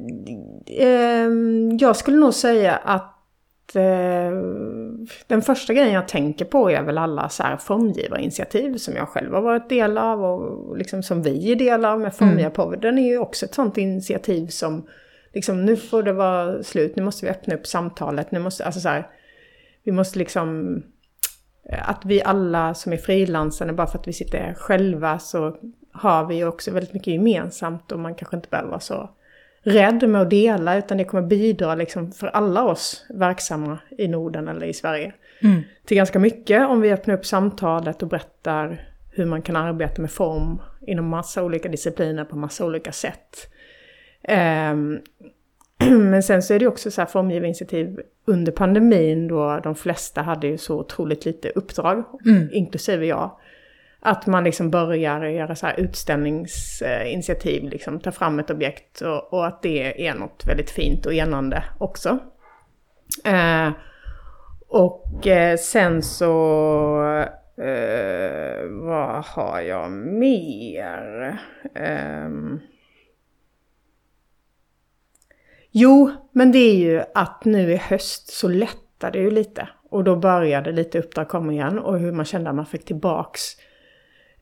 ehm, 0.87 1.77
jag 1.77 1.97
skulle 1.97 2.17
nog 2.17 2.35
säga 2.35 2.77
att 2.77 3.77
eh, 3.77 4.33
den 5.27 5.43
första 5.43 5.75
grejen 5.75 5.93
jag 5.93 6.09
tänker 6.09 6.45
på 6.45 6.71
är 6.71 6.83
väl 6.83 6.99
alla 6.99 7.29
så 7.29 7.43
här 7.43 7.57
formgivarinitiativ 7.57 8.77
som 8.77 8.95
jag 8.97 9.09
själv 9.09 9.35
har 9.35 9.43
varit 9.43 9.69
del 9.69 9.99
av 9.99 10.25
och 10.25 10.77
liksom 10.77 11.03
som 11.03 11.23
vi 11.23 11.53
är 11.53 11.57
del 11.57 11.85
av 11.85 12.01
med 12.01 12.15
Formgivarpodden 12.15 12.99
är 12.99 13.09
ju 13.09 13.19
också 13.19 13.47
ett 13.47 13.55
sånt 13.55 13.79
initiativ 13.79 14.47
som 14.47 14.87
liksom 15.33 15.65
nu 15.65 15.77
får 15.77 16.03
det 16.03 16.13
vara 16.13 16.63
slut, 16.63 16.97
nu 16.97 17.03
måste 17.03 17.27
vi 17.27 17.33
öppna 17.33 17.55
upp 17.55 17.67
samtalet, 17.67 18.33
nu 18.33 18.39
måste, 18.39 18.65
alltså 18.65 18.81
så 18.81 18.89
här, 18.89 19.09
vi 19.85 19.93
måste 19.93 20.19
liksom 20.19 20.77
att 21.71 22.05
vi 22.05 22.23
alla 22.23 22.75
som 22.75 22.93
är 22.93 22.97
frilansande, 22.97 23.73
bara 23.73 23.87
för 23.87 23.99
att 23.99 24.09
vi 24.09 24.13
sitter 24.13 24.55
själva 24.55 25.19
så 25.19 25.57
har 25.93 26.27
vi 26.27 26.45
också 26.45 26.71
väldigt 26.71 26.95
mycket 26.95 27.13
gemensamt 27.13 27.93
och 27.93 27.99
man 27.99 28.15
kanske 28.15 28.37
inte 28.37 28.49
behöver 28.49 28.71
vara 28.71 28.81
så 28.81 29.11
rädd 29.63 30.09
med 30.09 30.23
att 30.23 30.31
dela 30.31 30.77
utan 30.77 30.99
det 30.99 31.05
kommer 31.05 31.23
bidra 31.23 31.75
liksom 31.75 32.13
för 32.13 32.27
alla 32.27 32.65
oss 32.65 33.07
verksamma 33.11 33.79
i 33.99 34.09
Norden 34.09 34.49
eller 34.49 34.67
i 34.67 34.73
Sverige 34.73 35.13
Mm. 35.43 35.63
till 35.85 35.97
ganska 35.97 36.19
mycket 36.19 36.69
om 36.69 36.81
vi 36.81 36.93
öppnar 36.93 37.15
upp 37.15 37.27
samtalet 37.27 38.03
och 38.03 38.09
berättar 38.09 38.89
hur 39.11 39.27
man 39.27 39.43
kan 39.43 39.57
arbeta 39.57 40.03
med 40.03 40.11
form 40.11 40.63
inom 40.87 41.09
massa 41.09 41.45
olika 41.45 41.69
discipliner 41.69 42.25
på 42.25 42.37
massa 42.37 42.65
olika 42.65 42.93
sätt. 42.93 43.51
Ehm, 44.23 45.01
men 46.11 46.23
sen 46.23 46.43
så 46.43 46.55
är 46.55 46.59
det 46.59 46.67
också 46.67 46.91
så 46.91 47.01
här 47.01 47.09
formgivarinitiativ 47.09 48.01
under 48.25 48.53
pandemin 48.53 49.29
då 49.29 49.61
de 49.63 49.75
flesta 49.75 50.23
hade 50.23 50.47
ju 50.47 50.59
så 50.59 50.79
otroligt 50.79 51.25
lite 51.25 51.49
uppdrag, 51.49 52.05
Mm. 52.27 52.49
inklusive 52.53 53.07
jag. 53.07 53.31
Att 54.01 54.27
man 54.27 54.45
liksom 54.45 54.71
börjar 54.71 55.25
göra 55.25 55.55
så 55.55 55.67
här 55.67 55.81
utställningsinitiativ, 55.81 57.69
liksom 57.69 58.01
ta 58.01 58.13
fram 58.13 58.39
ett 58.39 58.51
objekt 58.51 59.01
och, 59.01 59.33
och 59.33 59.47
att 59.47 59.63
det 59.63 60.07
är 60.07 60.15
något 60.15 60.45
väldigt 60.47 60.71
fint 60.71 61.07
och 61.07 61.15
enande 61.15 61.65
också. 61.79 62.19
Eh, 63.25 63.71
och 64.69 65.27
eh, 65.27 65.57
sen 65.57 66.03
så, 66.03 66.29
eh, 67.57 68.67
vad 68.71 69.25
har 69.25 69.61
jag 69.61 69.91
mer? 69.91 71.39
Jo, 75.73 76.11
men 76.33 76.53
det 76.53 76.59
är 76.59 76.75
ju 76.77 77.03
att 77.15 77.45
nu 77.45 77.73
i 77.73 77.77
höst 77.77 78.33
så 78.33 78.49
lättar 78.49 79.11
det 79.11 79.19
ju 79.19 79.31
lite. 79.31 79.69
Och 79.91 80.05
då 80.05 80.17
började 80.17 80.73
lite 80.73 80.99
uppdrag 80.99 81.29
komma 81.29 81.53
igen 81.53 81.79
och 81.79 81.99
hur 81.99 82.13
man 82.13 82.25
kände 82.25 82.51
att 82.51 82.57
man 82.57 82.67
fick 82.67 82.85
tillbaks 82.85 83.43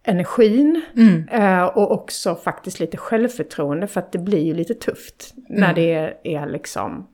energin. 0.02 0.82
Mm. 0.96 1.28
Eh, 1.28 1.64
och 1.64 1.92
också 1.92 2.34
faktiskt 2.34 2.80
lite 2.80 2.96
självförtroende 2.96 3.86
för 3.86 4.00
att 4.00 4.12
det 4.12 4.18
blir 4.18 4.44
ju 4.44 4.54
lite 4.54 4.74
tufft 4.74 5.34
när 5.48 5.56
Mm. 5.64 5.74
det 5.74 5.94
är, 5.94 6.14
är 6.24 6.46
liksom 6.46 7.06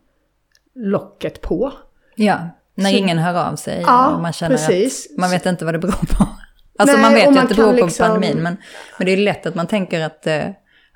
locket 0.75 1.41
på. 1.41 1.73
Ja, 2.15 2.39
när 2.75 2.91
Så- 2.91 2.97
ingen 2.97 3.19
hör 3.19 3.49
av 3.51 3.57
sig 3.57 3.83
Ja, 3.87 4.15
och 4.15 4.23
man 4.23 4.33
känner 4.33 4.57
precis. 4.57 5.11
att 5.11 5.17
man 5.19 5.31
vet 5.31 5.47
inte 5.47 5.65
vad 5.65 5.75
det 5.75 5.79
beror 5.79 5.93
på. 6.19 6.27
Alltså 6.79 6.97
Nej, 6.97 7.03
man 7.03 7.15
vet 7.15 7.35
ju 7.35 7.39
att 7.39 7.49
det 7.49 7.55
beror 7.55 7.73
på 7.79 7.87
liksom- 7.87 8.07
pandemin, 8.07 8.43
men, 8.43 8.57
men 8.99 9.07
det 9.07 9.13
är 9.13 9.17
lätt 9.17 9.47
att 9.47 9.55
man 9.55 9.67
tänker 9.67 10.01
att, 10.01 10.27
eh, 10.27 10.45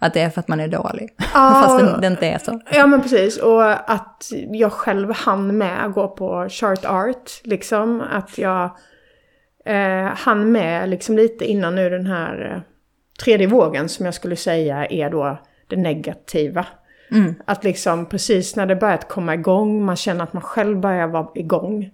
att 0.00 0.14
det 0.14 0.20
är 0.20 0.30
för 0.30 0.40
att 0.40 0.48
man 0.48 0.60
är 0.60 0.68
dålig. 0.68 1.10
Ja, 1.18 1.24
Fast 1.64 1.78
det, 1.78 2.00
det 2.00 2.06
inte 2.06 2.26
är 2.26 2.38
så. 2.38 2.60
Ja 2.70 2.86
men 2.86 3.02
precis, 3.02 3.38
och 3.38 3.90
att 3.90 4.32
jag 4.50 4.72
själv 4.72 5.12
hann 5.12 5.58
med 5.58 5.84
att 5.84 5.94
gå 5.94 6.08
på 6.08 6.48
chart 6.48 6.84
art, 6.84 7.30
liksom. 7.44 8.00
Att 8.00 8.38
jag 8.38 8.70
eh, 9.64 10.04
hann 10.04 10.52
med 10.52 10.88
liksom 10.88 11.16
lite 11.16 11.44
innan 11.44 11.74
nu 11.74 11.90
den 11.90 12.06
här 12.06 12.52
eh, 12.54 12.60
tredje 13.24 13.46
vågen 13.46 13.88
som 13.88 14.04
jag 14.04 14.14
skulle 14.14 14.36
säga 14.36 14.86
är 14.86 15.10
då 15.10 15.38
det 15.66 15.76
negativa. 15.76 16.66
Mm. 17.10 17.34
Att 17.44 17.64
liksom 17.64 18.06
precis 18.06 18.56
när 18.56 18.66
det 18.66 18.76
börjat 18.76 19.08
komma 19.08 19.34
igång, 19.34 19.84
man 19.84 19.96
känner 19.96 20.24
att 20.24 20.32
man 20.32 20.42
själv 20.42 20.80
börjar 20.80 21.06
vara 21.06 21.28
igång 21.34 21.90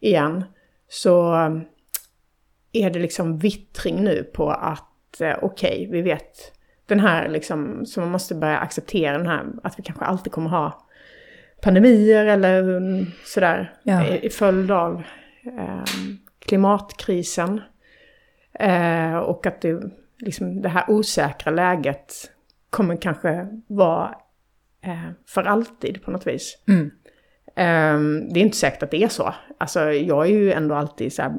igen. 0.00 0.44
Så 0.88 1.34
eh, 1.34 1.50
är 2.72 2.90
det 2.90 2.98
liksom 2.98 3.38
vittring 3.38 4.04
nu 4.04 4.30
på 4.34 4.50
att 4.50 5.20
eh, 5.20 5.36
okej, 5.42 5.88
vi 5.90 6.02
vet 6.02 6.57
den 6.88 7.00
här 7.00 7.28
liksom, 7.28 7.86
så 7.86 8.00
man 8.00 8.10
måste 8.10 8.34
börja 8.34 8.58
acceptera 8.58 9.18
den 9.18 9.26
här, 9.26 9.46
att 9.62 9.78
vi 9.78 9.82
kanske 9.82 10.04
alltid 10.04 10.32
kommer 10.32 10.50
ha 10.50 10.86
pandemier 11.62 12.26
eller 12.26 13.06
sådär 13.24 13.74
Ja. 13.82 14.06
i, 14.06 14.26
i 14.26 14.30
följd 14.30 14.70
av 14.70 15.02
eh, 15.44 15.84
klimatkrisen. 16.38 17.60
Eh, 18.52 19.16
och 19.16 19.46
att 19.46 19.60
det, 19.60 19.82
liksom, 20.18 20.62
det 20.62 20.68
här 20.68 20.84
osäkra 20.90 21.50
läget 21.50 22.14
kommer 22.70 22.96
kanske 22.96 23.48
vara 23.66 24.14
eh, 24.84 25.10
för 25.26 25.42
alltid 25.42 26.02
på 26.02 26.10
något 26.10 26.26
vis. 26.26 26.58
Mm. 26.68 26.90
Ehm, 27.56 28.28
det 28.32 28.40
är 28.40 28.44
inte 28.44 28.56
säkert 28.56 28.82
att 28.82 28.90
det 28.90 29.02
är 29.02 29.08
så. 29.08 29.34
Alltså 29.58 29.92
jag 29.92 30.26
är 30.26 30.30
ju 30.30 30.52
ändå 30.52 30.74
alltid 30.74 31.12
så 31.12 31.34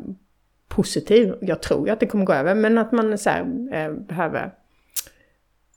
positiv. 0.68 1.36
Jag 1.42 1.62
tror 1.62 1.88
ju 1.88 1.94
att 1.94 2.00
det 2.00 2.08
kommer 2.08 2.26
gå 2.26 2.34
över, 2.34 2.56
men 2.56 2.78
att 2.78 2.92
man 2.92 3.18
så 3.18 3.30
här, 3.30 3.42
eh, 3.74 3.92
behöver 3.92 4.52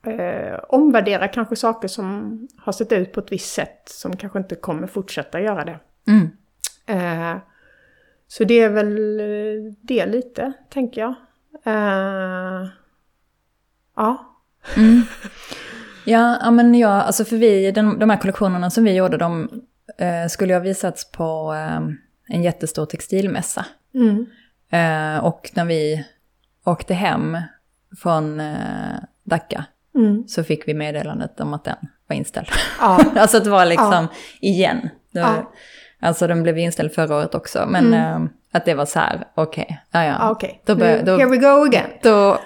eh, 0.06 0.58
omvärdera 0.68 1.28
kanske 1.28 1.56
saker 1.56 1.88
som 1.88 2.38
har 2.58 2.72
sett 2.72 2.92
ut 2.92 3.12
på 3.12 3.20
ett 3.20 3.32
visst 3.32 3.54
sätt 3.54 3.82
som 3.84 4.16
kanske 4.16 4.38
inte 4.38 4.54
kommer 4.54 4.86
fortsätta 4.86 5.40
göra 5.40 5.64
det. 5.64 5.78
Mm. 6.08 6.30
Eh, 6.86 7.38
så 8.28 8.44
det 8.44 8.60
är 8.60 8.68
väl 8.68 9.20
eh, 9.20 9.72
det 9.80 10.06
lite, 10.06 10.52
tänker 10.70 11.00
jag. 11.00 11.14
Eh, 11.64 12.68
ja. 13.96 14.36
Mm. 14.76 15.02
Ja, 16.04 16.38
ja, 16.40 16.50
men 16.50 16.74
ja, 16.74 17.02
alltså 17.02 17.24
för 17.24 17.36
vi, 17.36 17.70
den, 17.70 17.98
de 17.98 18.10
här 18.10 18.16
kollektionerna 18.16 18.70
som 18.70 18.84
vi 18.84 18.94
gjorde, 18.94 19.16
de 19.16 19.48
eh, 19.98 20.28
skulle 20.28 20.54
ha 20.54 20.60
visats 20.60 21.10
på 21.12 21.54
eh, 21.54 21.80
en 22.36 22.42
jättestor 22.42 22.86
textilmässa. 22.86 23.66
Mm. 23.94 24.26
Eh, 24.70 25.24
och 25.24 25.50
när 25.54 25.64
vi 25.64 26.04
åkte 26.64 26.94
hem 26.94 27.36
från 28.02 28.42
Dhaka 29.24 29.64
Mm. 29.94 30.24
så 30.28 30.44
fick 30.44 30.68
vi 30.68 30.74
meddelandet 30.74 31.40
om 31.40 31.54
att 31.54 31.64
den 31.64 31.76
var 32.08 32.16
inställd. 32.16 32.46
Ja. 32.80 33.00
alltså 33.16 33.40
det 33.40 33.50
var 33.50 33.64
liksom 33.66 34.06
igen. 34.40 34.88
Det 35.12 35.20
var, 35.20 35.28
Ja. 35.28 35.52
Alltså 36.04 36.26
den 36.26 36.42
blev 36.42 36.58
inställd 36.58 36.92
förra 36.92 37.16
året 37.16 37.34
också, 37.34 37.66
men 37.68 37.94
eh, 37.94 38.18
att 38.52 38.64
det 38.64 38.74
var 38.74 38.86
så 38.86 38.98
här, 38.98 39.24
okej, 39.34 39.80
ja 39.92 40.04
ja. 40.04 40.16
Ah, 40.20 40.30
Okej, 40.30 40.62
Då, 40.66 40.74
bör, 40.74 41.02
då, 41.02 41.12
here 41.16 41.26
we 41.30 41.36
go 41.36 41.64
again. 41.64 41.86
då 42.02 42.38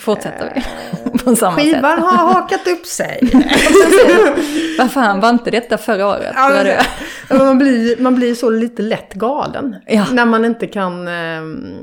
fortsätter 0.00 0.52
vi 0.54 1.18
på 1.24 1.36
samma 1.36 1.56
sätt. 1.56 1.64
Skivan 1.64 1.98
har 2.02 2.32
hakat 2.32 2.66
upp 2.68 2.86
sig. 2.86 3.20
Vad 4.78 4.92
fan, 4.92 5.20
var 5.20 5.30
inte 5.30 5.50
detta 5.50 5.78
förra 5.78 6.06
året? 6.06 6.32
Ja, 6.34 6.48
men, 6.54 6.64
det- 6.64 6.86
Ja, 7.30 7.38
man, 7.38 7.58
blir, 7.58 7.96
man 8.02 8.14
blir 8.14 8.34
så 8.34 8.50
lite 8.50 8.82
lätt 8.82 9.14
galen. 9.14 9.76
Ja. 9.86 10.04
När 10.12 10.24
man 10.24 10.44
inte 10.44 10.66
kan 10.66 11.08
ehm, 11.08 11.76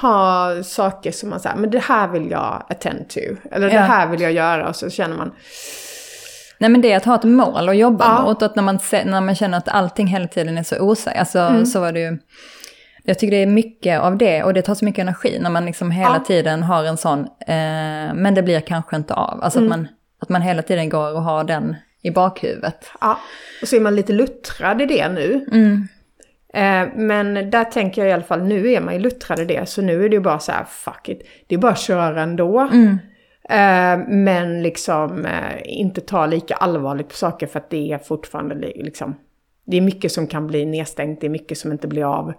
ha 0.00 0.52
saker 0.62 1.12
som 1.12 1.30
man 1.30 1.40
säger, 1.40 1.56
men 1.56 1.70
det 1.70 1.78
här 1.82 2.08
vill 2.08 2.30
jag 2.30 2.62
attend 2.70 3.08
to. 3.08 3.20
Eller 3.50 3.70
det 3.70 3.78
här 3.78 4.06
vill 4.06 4.20
jag 4.20 4.32
göra 4.32 4.68
och 4.68 4.76
så 4.76 4.90
känner 4.90 5.16
man, 5.16 5.32
Nej 6.58 6.70
men 6.70 6.80
det 6.80 6.92
är 6.92 6.96
att 6.96 7.04
ha 7.04 7.14
ett 7.14 7.24
mål 7.24 7.68
att 7.68 7.76
jobba 7.76 8.04
Ja. 8.04 8.22
mot. 8.22 8.42
Att 8.42 8.56
när 8.56 8.62
man, 8.62 8.78
när 9.04 9.20
man 9.20 9.34
känner 9.34 9.58
att 9.58 9.68
allting 9.68 10.06
hela 10.06 10.26
tiden 10.28 10.58
är 10.58 10.62
så 10.62 10.78
osäkert. 10.80 11.20
Alltså 11.20 11.38
Mm. 11.38 11.66
så 11.66 11.80
var 11.80 11.92
det 11.92 12.00
ju. 12.00 12.18
Jag 13.02 13.18
tycker 13.18 13.36
det 13.36 13.42
är 13.42 13.46
mycket 13.46 14.00
av 14.00 14.16
det 14.18 14.42
och 14.42 14.54
det 14.54 14.62
tar 14.62 14.74
så 14.74 14.84
mycket 14.84 15.02
energi 15.02 15.38
när 15.40 15.50
man 15.50 15.66
liksom 15.66 15.90
hela 15.90 16.16
Ja. 16.16 16.24
tiden 16.26 16.62
har 16.62 16.84
en 16.84 16.96
sån, 16.96 17.20
eh, 17.20 18.14
men 18.14 18.34
det 18.34 18.42
blir 18.42 18.60
kanske 18.60 18.96
inte 18.96 19.14
av. 19.14 19.42
Alltså 19.42 19.58
Mm. 19.58 19.72
att, 19.72 19.78
man, 19.78 19.88
att 20.22 20.28
man 20.28 20.42
hela 20.42 20.62
tiden 20.62 20.88
går 20.88 21.12
och 21.14 21.22
har 21.22 21.44
den 21.44 21.76
i 22.02 22.10
bakhuvudet. 22.10 22.90
ja. 23.00 23.18
Och 23.62 23.68
så 23.68 23.76
är 23.76 23.80
man 23.80 23.96
lite 23.96 24.12
luttrad 24.12 24.82
i 24.82 24.86
det 24.86 25.08
nu. 25.08 25.46
Mm. 25.52 25.88
Eh, 26.56 26.88
men 26.94 27.50
där 27.50 27.64
tänker 27.64 28.02
jag 28.02 28.08
i 28.10 28.12
alla 28.12 28.22
fall, 28.22 28.42
nu 28.42 28.72
är 28.72 28.80
man 28.80 28.94
ju 28.94 29.00
luttrad 29.00 29.40
i 29.40 29.44
det. 29.44 29.68
Så 29.68 29.82
nu 29.82 30.04
är 30.04 30.08
det 30.08 30.16
ju 30.16 30.20
bara 30.20 30.38
så 30.38 30.52
här, 30.52 30.64
fuck 30.64 31.08
it. 31.08 31.22
Det 31.46 31.54
är 31.54 31.58
bara 31.58 31.72
att 31.72 31.78
köra 31.78 32.22
ändå. 32.22 32.58
Mm. 32.60 32.98
Eh, 33.48 34.06
men 34.08 34.62
liksom 34.62 35.24
eh, 35.24 35.60
inte 35.64 36.00
ta 36.00 36.26
lika 36.26 36.54
allvarligt 36.54 37.08
på 37.08 37.14
saker 37.14 37.46
för 37.46 37.58
att 37.58 37.70
det 37.70 37.92
är 37.92 37.98
fortfarande 37.98 38.54
li- 38.54 38.82
liksom... 38.84 39.14
Det 39.68 39.76
är 39.76 39.80
mycket 39.80 40.12
som 40.12 40.26
kan 40.26 40.46
bli 40.46 40.66
nedstängt, 40.66 41.20
det 41.20 41.26
är 41.26 41.30
mycket 41.30 41.58
som 41.58 41.72
inte 41.72 41.88
blir 41.88 42.04
av. 42.04 42.32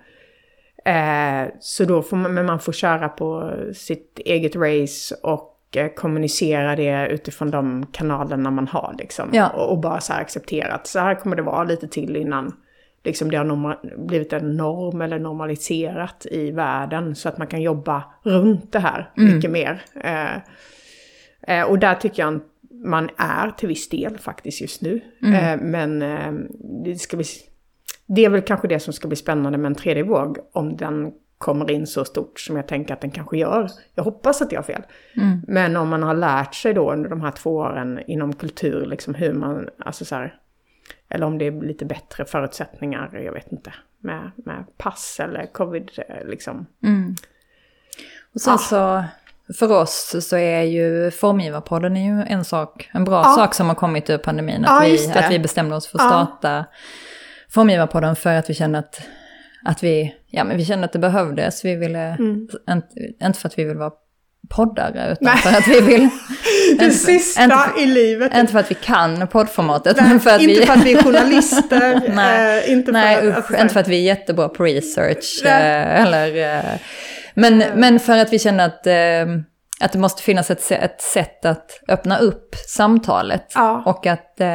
Så 1.60 1.84
då 1.86 2.02
får 2.02 2.18
man, 2.18 2.34
men 2.34 2.46
man 2.46 2.60
får 2.60 2.72
köra 2.72 3.10
på 3.10 3.54
sitt 3.74 4.20
eget 4.26 4.56
race 4.56 5.16
och 5.24 5.78
kommunicera 5.96 6.76
det 6.76 7.08
utifrån 7.08 7.52
de 7.52 7.86
kanalerna 7.92 8.52
man 8.52 8.68
har 8.68 8.96
liksom. 9.00 9.30
Ja. 9.34 9.50
Och, 9.50 9.72
och 9.72 9.78
bara 9.78 10.00
så 10.00 10.14
här 10.14 10.22
acceptera 10.22 10.74
att 10.74 10.88
så 10.88 11.00
här 11.00 11.16
kommer 11.16 11.36
det 11.36 11.42
vara 11.42 11.64
lite 11.64 11.88
till 11.88 12.16
innan 12.16 12.54
liksom 13.04 13.32
det 13.32 13.38
har 13.38 13.80
blivit 14.08 14.34
en 14.34 14.58
norm 14.58 15.01
eller 15.01 15.20
normaliserat 15.20 16.25
i 16.32 16.51
världen 16.51 17.16
så 17.16 17.30
att 17.30 17.38
man 17.38 17.48
kan 17.48 17.62
jobba 17.62 18.04
runt 18.24 18.72
det 18.72 18.80
här 18.80 19.12
mycket 19.16 19.51
mer. 19.51 19.82
Eh, 20.04 20.36
eh, 21.58 21.66
och 21.66 21.80
där 21.80 21.96
tycker 21.96 22.24
jag 22.24 22.39
man 22.84 23.10
är 23.18 23.51
till 23.51 23.68
viss 23.68 23.90
del 23.90 24.18
faktiskt 24.18 24.62
just 24.62 24.81
nu. 24.81 25.01
Eh, 25.24 25.62
men 25.62 26.01
eh, 26.01 26.33
det, 26.83 26.96
ska 26.96 27.18
bli, 27.18 27.25
det 28.05 28.25
är 28.25 28.29
väl 28.29 28.42
kanske 28.42 28.68
det 28.68 28.79
som 28.79 28.94
ska 28.94 29.07
bli 29.07 29.18
spännande 29.18 29.57
med 29.57 29.70
en 29.70 29.75
tredje 29.75 30.03
våg 30.03 30.38
om 30.51 30.77
den 30.77 31.12
kommer 31.38 31.72
in 31.72 31.88
så 31.88 32.05
stort 32.05 32.40
som 32.40 32.55
jag 32.55 32.68
tänker 32.68 32.94
att 32.94 33.01
den 33.01 33.12
kanske 33.12 33.38
gör. 33.38 33.70
Jag 33.96 34.03
hoppas 34.03 34.42
att 34.42 34.51
jag 34.51 34.60
har 34.60 34.64
fel. 34.64 34.81
Men 35.48 35.77
om 35.77 35.90
man 35.90 36.03
har 36.03 36.14
lärt 36.14 36.55
sig 36.55 36.74
då 36.74 36.92
under 36.92 37.10
de 37.10 37.22
här 37.22 37.31
två 37.31 37.55
åren 37.55 38.00
inom 38.07 38.33
kultur, 38.33 38.86
liksom 38.86 39.14
hur 39.14 39.33
man, 39.33 39.70
alltså 39.79 40.05
så 40.05 40.16
här, 40.16 40.36
eller 41.10 41.26
om 41.26 41.38
det 41.38 41.46
är 41.46 41.62
lite 41.62 41.86
bättre 41.86 42.26
förutsättningar, 42.26 43.20
jag 43.26 43.34
vet 43.34 43.52
inte, 43.52 43.74
med, 44.00 44.32
med 44.36 44.66
pass 44.78 45.20
eller 45.20 45.46
covid 45.54 45.92
liksom. 46.26 46.66
Och 48.34 48.42
sen 48.42 48.54
Ah. 48.54 48.58
så, 48.58 49.04
för 49.60 49.72
oss 49.72 50.16
så 50.28 50.38
är 50.38 50.62
ju 50.62 51.12
Formgivarpodden 51.12 51.98
är 51.98 52.06
ju 52.06 52.24
en 52.28 52.46
sak, 52.46 52.90
en 52.94 53.04
bra 53.04 53.22
Ja. 53.26 53.36
sak 53.36 53.54
som 53.54 53.68
har 53.68 53.76
kommit 53.76 54.10
ur 54.10 54.18
pandemin. 54.18 54.66
Att, 54.66 54.72
Ja, 54.88 54.90
vi, 54.90 55.12
att 55.20 55.32
vi 55.32 55.40
bestämde 55.40 55.76
oss 55.76 55.88
för 55.88 55.98
att 56.00 56.06
starta 56.08 56.66
Formgivarpodden 57.50 58.16
för 58.16 58.34
att 58.34 58.50
vi 58.50 58.54
kände 58.54 58.80
att, 58.80 59.02
att 59.66 59.84
vi, 59.84 60.16
ja 60.28 60.44
men 60.44 60.58
vi 60.58 60.66
kände 60.66 60.86
att 60.86 60.94
det 60.94 61.00
behövdes. 61.00 61.66
Vi 61.66 61.76
ville, 61.76 62.18
inte, 62.20 62.58
inte 63.24 63.40
för 63.40 63.48
att 63.48 63.60
vi 63.60 63.64
vill 63.64 63.78
vara 63.78 63.92
poddare, 64.50 65.12
utan. 65.12 65.18
Nej. 65.22 65.38
för 65.38 65.50
att 65.50 65.68
vi 65.68 65.81
vill... 65.81 66.10
Det 66.79 66.92
sista 66.92 67.44
inte 67.44 67.55
för- 67.57 67.81
i 67.81 67.86
livet. 67.86 68.38
Inte 68.38 68.51
för 68.51 68.60
att 68.60 68.72
vi 68.72 68.75
kan 68.75 69.27
poddformatet, 69.27 69.98
Nej, 69.98 70.10
men 70.10 70.20
för 70.20 70.29
att 70.29 70.42
inte 70.42 70.60
vi... 70.60 70.66
för 70.66 70.74
att 70.74 70.83
vi 70.86 70.94
är 70.94 71.03
journalister. 71.03 72.01
Nej, 72.16 72.64
eh, 72.66 72.72
inte 72.72 72.92
Nej 72.92 73.18
för, 73.18 73.27
usch, 73.27 73.36
alltså, 73.36 73.57
inte 73.57 73.74
för 73.74 73.79
att 73.79 73.88
vi 73.88 73.98
är 73.98 74.03
jättebra 74.03 74.50
på 74.50 74.64
research. 74.64 75.46
Eh, 75.46 76.01
eller, 76.03 76.57
eh, 76.57 76.79
men, 77.33 77.64
men 77.75 78.00
för 78.00 78.18
att 78.18 78.33
vi 78.33 78.40
känner 78.40 78.66
att, 78.66 78.88
eh, 78.88 79.36
att 79.81 79.92
det 79.92 80.00
måste 80.00 80.24
finnas 80.24 80.51
ett, 80.51 80.72
ett 80.72 81.01
sätt 81.01 81.46
att 81.46 81.81
öppna 81.88 82.18
upp 82.18 82.55
samtalet. 82.68 83.46
Ja. 83.55 83.83
Och 83.86 84.05
att 84.07 84.42
eh, 84.42 84.48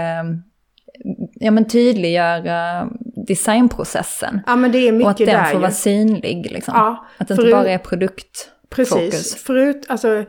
ja, 1.35 1.51
men 1.51 1.69
tydliggöra 1.69 2.89
designprocessen. 3.27 4.41
Ja 4.47 4.57
men 4.57 4.73
det 4.73 4.79
är 4.79 5.03
och 5.03 5.11
att 5.11 5.19
mycket 5.19 5.35
den 5.35 5.45
där 5.45 5.53
får 5.53 5.59
vara 5.59 5.71
ju. 5.71 5.75
synlig. 5.75 6.51
Liksom. 6.53 6.75
Ja, 6.77 7.07
att 7.19 7.29
det 7.29 7.35
inte 7.35 7.51
bara 7.51 7.69
är 7.71 7.79
produktfokus. 7.79 8.52
Precis. 8.75 9.35
Förut, 9.37 9.87
alltså 9.89 10.25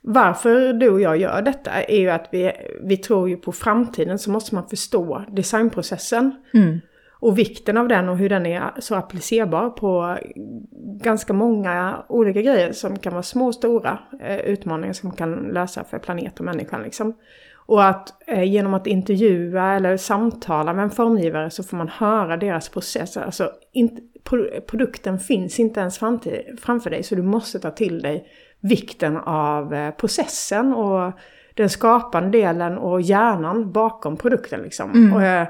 varför 0.00 0.72
du 0.72 0.90
och 0.90 1.00
jag 1.00 1.16
gör 1.16 1.42
detta 1.42 1.70
är 1.70 1.98
ju 1.98 2.10
att 2.10 2.28
vi, 2.32 2.52
vi 2.82 2.96
tror 2.96 3.28
ju 3.28 3.36
på 3.36 3.52
framtiden 3.52 4.18
så 4.18 4.30
måste 4.30 4.54
man 4.54 4.68
förstå 4.68 5.24
designprocessen. 5.28 6.34
Mm. 6.54 6.80
Och 7.12 7.38
vikten 7.38 7.76
av 7.76 7.88
den 7.88 8.08
och 8.08 8.18
hur 8.18 8.28
den 8.28 8.46
är 8.46 8.70
så 8.78 8.94
applicerbar 8.94 9.70
på 9.70 10.18
ganska 11.02 11.32
många 11.32 12.04
olika 12.08 12.42
grejer 12.42 12.72
som 12.72 12.98
kan 12.98 13.12
vara 13.12 13.22
små 13.22 13.46
och 13.46 13.54
stora 13.54 13.98
eh, 14.20 14.38
utmaningar 14.38 14.92
som 14.92 15.12
kan 15.12 15.34
lösa 15.34 15.84
för 15.84 15.98
planet 15.98 16.38
och 16.38 16.44
människan. 16.44 16.82
Liksom. 16.82 17.14
Och 17.66 17.84
att 17.84 18.28
eh, 18.28 18.44
genom 18.44 18.74
att 18.74 18.86
intervjua 18.86 19.74
eller 19.74 19.96
samtala 19.96 20.72
med 20.72 20.82
en 20.82 20.90
formgivare 20.90 21.50
så 21.50 21.62
får 21.62 21.76
man 21.76 21.88
höra 21.88 22.36
deras 22.36 22.68
process. 22.68 23.16
Alltså 23.16 23.50
inte, 23.72 24.02
pro, 24.24 24.60
produkten 24.66 25.18
finns 25.18 25.60
inte 25.60 25.80
ens 25.80 25.98
framför, 25.98 26.56
framför 26.60 26.90
dig 26.90 27.02
så 27.02 27.14
du 27.14 27.22
måste 27.22 27.58
ta 27.58 27.70
till 27.70 28.02
dig 28.02 28.26
vikten 28.60 29.16
av 29.16 29.74
eh, 29.74 29.90
processen 29.90 30.74
och 30.74 31.12
den 31.54 31.70
skapande 31.70 32.38
delen 32.38 32.78
och 32.78 33.00
hjärnan 33.00 33.72
bakom 33.72 34.16
produkten. 34.16 34.62
Liksom. 34.62 35.12
Och, 35.14 35.22
eh, 35.22 35.48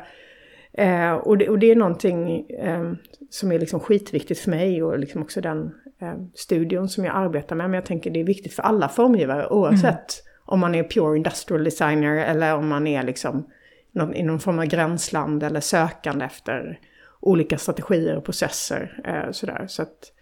Eh, 0.79 1.13
och, 1.13 1.39
det, 1.39 1.49
och 1.49 1.59
det 1.59 1.71
är 1.71 1.77
någonting 1.77 2.47
eh, 2.51 2.93
som 3.31 3.53
är 3.53 3.59
liksom 3.59 3.81
skitviktigt 3.81 4.41
för 4.41 4.51
mig 4.51 4.83
och 4.83 4.99
liksom 4.99 5.23
också 5.23 5.41
den 5.41 5.75
eh, 6.01 6.15
studion 6.35 6.89
som 6.89 7.05
jag 7.05 7.17
arbetar 7.17 7.57
med. 7.57 7.71
Men 7.71 7.75
jag 7.75 7.87
tänker 7.87 8.11
det 8.11 8.21
är 8.21 8.25
viktigt 8.25 8.55
för 8.55 8.63
alla 8.63 8.89
formgivare 8.89 9.49
oavsett 9.49 10.23
om 10.45 10.61
man 10.61 10.75
är 10.75 10.83
pure 10.85 11.17
industrial 11.17 11.65
designer 11.65 12.17
eller 12.17 12.55
om 12.55 12.69
man 12.69 12.87
är 12.87 13.03
liksom 13.03 13.47
någon, 13.93 14.15
i 14.15 14.23
någon 14.23 14.41
form 14.41 14.59
av 14.59 14.65
gränsland 14.65 15.43
eller 15.43 15.61
sökande 15.61 16.25
efter 16.25 16.79
olika 17.21 17.59
strategier 17.59 18.17
och 18.17 18.25
processer. 18.25 19.03
Eh, 19.05 19.33
sådär. 19.33 19.65
Så 19.69 19.83
att, 19.83 20.13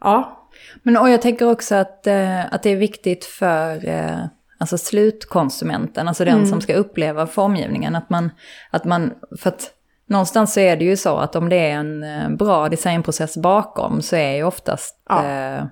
ja. 0.00 0.48
Men 0.82 0.96
och 0.96 1.10
jag 1.10 1.22
tänker 1.22 1.50
också 1.50 1.74
att, 1.74 2.06
eh, 2.06 2.54
att 2.54 2.62
det 2.62 2.70
är 2.70 2.76
viktigt 2.76 3.24
för 3.24 3.88
eh, 3.88 4.24
alltså 4.58 4.78
slutkonsumenten, 4.78 6.08
alltså 6.08 6.24
den 6.24 6.46
som 6.46 6.60
ska 6.60 6.74
uppleva 6.74 7.26
formgivningen. 7.26 7.96
Att 7.96 8.10
man, 8.10 8.30
att 8.70 8.84
man, 8.84 9.12
för 9.38 9.48
att 9.48 9.74
någonstans 10.06 10.52
så 10.54 10.60
är 10.60 10.76
det 10.76 10.84
ju 10.84 10.96
så 10.96 11.16
att 11.16 11.36
om 11.36 11.48
det 11.48 11.56
är 11.56 11.76
en 11.76 12.36
bra 12.36 12.68
designprocess 12.68 13.36
bakom 13.36 14.02
så 14.02 14.16
är 14.16 14.36
ju 14.36 14.42
oftast, 14.42 15.02
Ja. 15.08 15.24
eh, 15.24 15.64